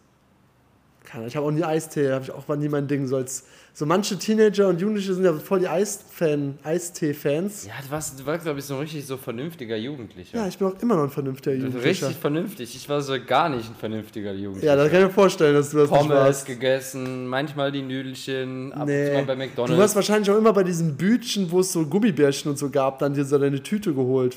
[1.05, 3.07] Keine Ich habe auch nie Eistee, habe ich auch war nie mein Ding.
[3.07, 7.67] So, als, so manche Teenager und Jugendliche sind ja voll die Eisfan, Eistee-Fans.
[7.67, 10.37] Ja, du warst, du warst glaube ich, so ein richtig so vernünftiger Jugendlicher.
[10.39, 11.89] Ja, ich bin auch immer noch ein vernünftiger Jugendlicher.
[11.89, 12.77] richtig vernünftig.
[12.77, 14.67] Ich war so gar nicht ein vernünftiger Jugendlicher.
[14.67, 16.47] Ja, das kann ich mir vorstellen, dass du das nicht Pommes warst.
[16.47, 19.15] gegessen, manchmal die Nüdelchen, ab und zu Nee.
[19.15, 19.95] mal bei Du warst McDonalds.
[19.97, 23.25] wahrscheinlich auch immer bei diesen Bütchen, wo es so Gummibärchen und so gab, dann dir
[23.25, 24.37] so deine Tüte geholt.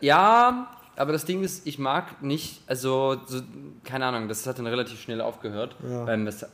[0.00, 3.40] Ja, aber das Ding ist, ich mag nicht, also, so,
[3.84, 5.76] keine Ahnung, das hat dann relativ schnell aufgehört.
[5.88, 6.06] Ja.
[6.06, 6.46] Weil das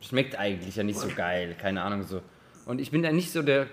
[0.00, 2.20] schmeckt eigentlich ja nicht so geil, keine Ahnung so.
[2.66, 3.66] Und ich bin ja nicht so der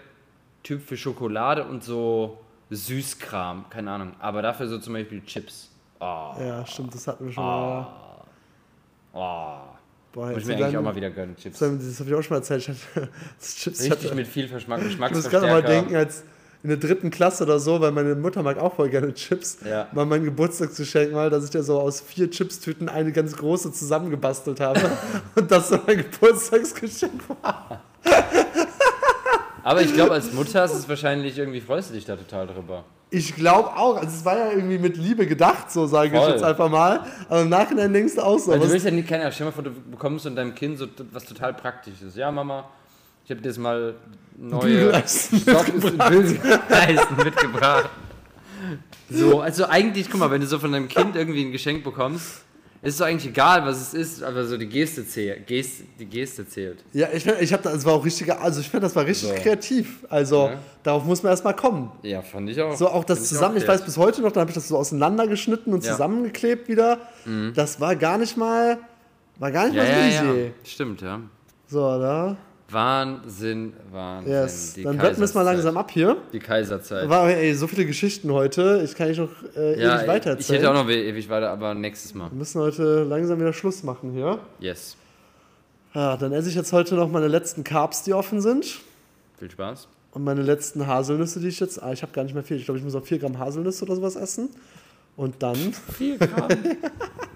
[0.64, 4.14] Typ für Schokolade und so Süßkram, keine Ahnung.
[4.20, 5.70] Aber dafür so zum Beispiel Chips.
[6.00, 7.88] Oh, Ja, stimmt, das hatten wir schon mal.
[9.14, 9.76] oh.
[10.12, 11.60] Boah, Muss ich mir so eigentlich auch mal wieder gönnen, Chips.
[11.60, 12.64] Das habe ich auch schon mal erzählt.
[13.40, 13.80] Chips.
[13.82, 15.68] Ich, Richtig hatte, mit viel Verschmack, ich muss gerade mal Geschmacksverstärker.
[15.68, 16.24] denken, als
[16.62, 19.60] in der dritten Klasse oder so, weil meine Mutter mag auch voll gerne Chips.
[19.68, 19.88] Ja.
[19.94, 24.60] War mein Geburtstagsgeschenk mal, dass ich dir so aus vier Chipstüten eine ganz große zusammengebastelt
[24.60, 24.82] habe.
[25.36, 27.82] und das so mein Geburtstagsgeschenk war.
[29.64, 32.84] Aber ich glaube, als Mutter ist es wahrscheinlich irgendwie, freust du dich da total drüber.
[33.12, 33.96] Ich glaube auch.
[33.96, 37.02] Also es war ja irgendwie mit Liebe gedacht, so sage ich jetzt einfach mal.
[37.28, 38.52] Aber im Nachhinein denkst du auch so.
[38.52, 40.54] Weil aber du willst ja nicht, keine Ahnung, stell mal vor, du bekommst von deinem
[40.54, 42.16] Kind so was total Praktisches.
[42.16, 42.66] Ja, Mama,
[43.30, 43.94] ich habe dir jetzt mal
[44.40, 47.90] neue Bügeleisen Socken- Bügeleisen mitgebracht.
[49.08, 52.42] So, also eigentlich, guck mal, wenn du so von deinem Kind irgendwie ein Geschenk bekommst,
[52.82, 55.46] ist es eigentlich egal, was es ist, aber so die Geste zählt.
[55.46, 56.80] Geste, die Geste zählt.
[56.92, 59.30] ja, ich finde, ich habe das war auch richtig, also ich finde, das war richtig
[59.30, 59.36] So.
[59.36, 60.06] kreativ.
[60.10, 60.60] Also Ja.
[60.82, 61.92] darauf muss man erstmal kommen.
[62.02, 62.76] Ja, fand ich auch.
[62.76, 64.68] So auch das Find zusammen, ich, auch weiß bis heute noch, dann habe ich das
[64.70, 65.92] so auseinandergeschnitten und Ja.
[65.92, 65.94] Mhm.
[65.96, 66.98] zusammengeklebt wieder.
[67.54, 68.80] Das war gar nicht mal,
[69.38, 70.42] war gar nicht ja, mal so ja, easy.
[70.46, 70.52] ja.
[70.64, 71.20] Stimmt, ja.
[71.68, 72.38] So, da.
[72.72, 74.32] Wahnsinn, Wahnsinn.
[74.32, 74.74] Yes.
[74.74, 76.18] Die Dann wetten wir es mal langsam ab hier.
[76.34, 77.10] Die Kaiserzeit.
[77.10, 78.82] War ey, so viele Geschichten heute.
[78.86, 81.74] Ich kann nicht noch äh, Ja, ewig weiter ich hätte auch noch ewig weiter, aber
[81.74, 82.30] nächstes Mal.
[82.32, 84.40] wir müssen heute langsam wieder Schluss machen hier.
[84.60, 84.98] Yes.
[85.94, 88.80] Ja, dann esse ich jetzt heute noch meine letzten Carbs, die offen sind.
[89.40, 89.88] Viel Spaß.
[90.12, 91.82] Und meine letzten Haselnüsse, die ich jetzt.
[91.82, 92.58] Ah, ich habe gar nicht mehr viel.
[92.58, 94.50] Ich glaube, ich muss noch 4 Gramm Haselnüsse oder sowas essen.
[95.16, 95.58] Und dann.
[95.98, 96.48] 4 Gramm.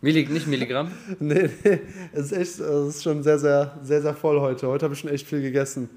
[0.00, 0.92] Millig, nicht Milligramm?
[1.18, 1.80] nee, nee.
[2.12, 2.58] Es ist echt.
[2.60, 4.68] Es ist schon sehr, sehr, sehr, sehr voll heute.
[4.68, 5.90] Heute habe ich schon echt viel gegessen.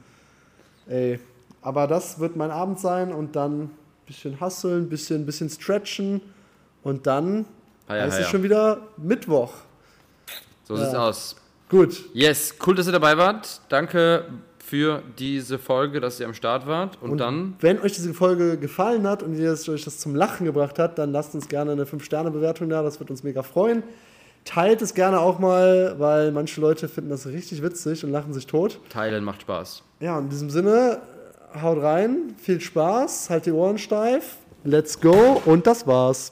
[0.88, 1.20] Ey.
[1.62, 3.72] Aber das wird mein Abend sein und dann ein
[4.08, 6.22] bisschen hasseln, ein bisschen, bisschen stretchen.
[6.84, 7.46] Und dann
[7.88, 9.54] Haja, ist es schon wieder Mittwoch.
[10.64, 11.08] So sieht's Ja.
[11.08, 11.36] aus.
[11.70, 12.04] Gut.
[12.14, 13.62] Yes, cool, dass ihr dabei wart.
[13.70, 14.26] Danke
[14.72, 16.98] für diese Folge, dass ihr am Start wart.
[17.02, 20.80] Und, dann, Wenn euch diese Folge gefallen hat und ihr euch das zum Lachen gebracht
[20.80, 22.82] hat, dann lasst uns gerne eine 5-Sterne-Bewertung da.
[22.82, 23.84] Das wird uns mega freuen.
[24.46, 28.48] Teilt es gerne auch mal, weil manche Leute finden das richtig witzig und lachen sich
[28.48, 28.80] tot.
[28.88, 29.84] teilen macht Spaß.
[30.00, 31.02] Ja, in diesem Sinne,
[31.62, 36.32] haut rein, viel Spaß, halt die Ohren steif, let's go und das war's.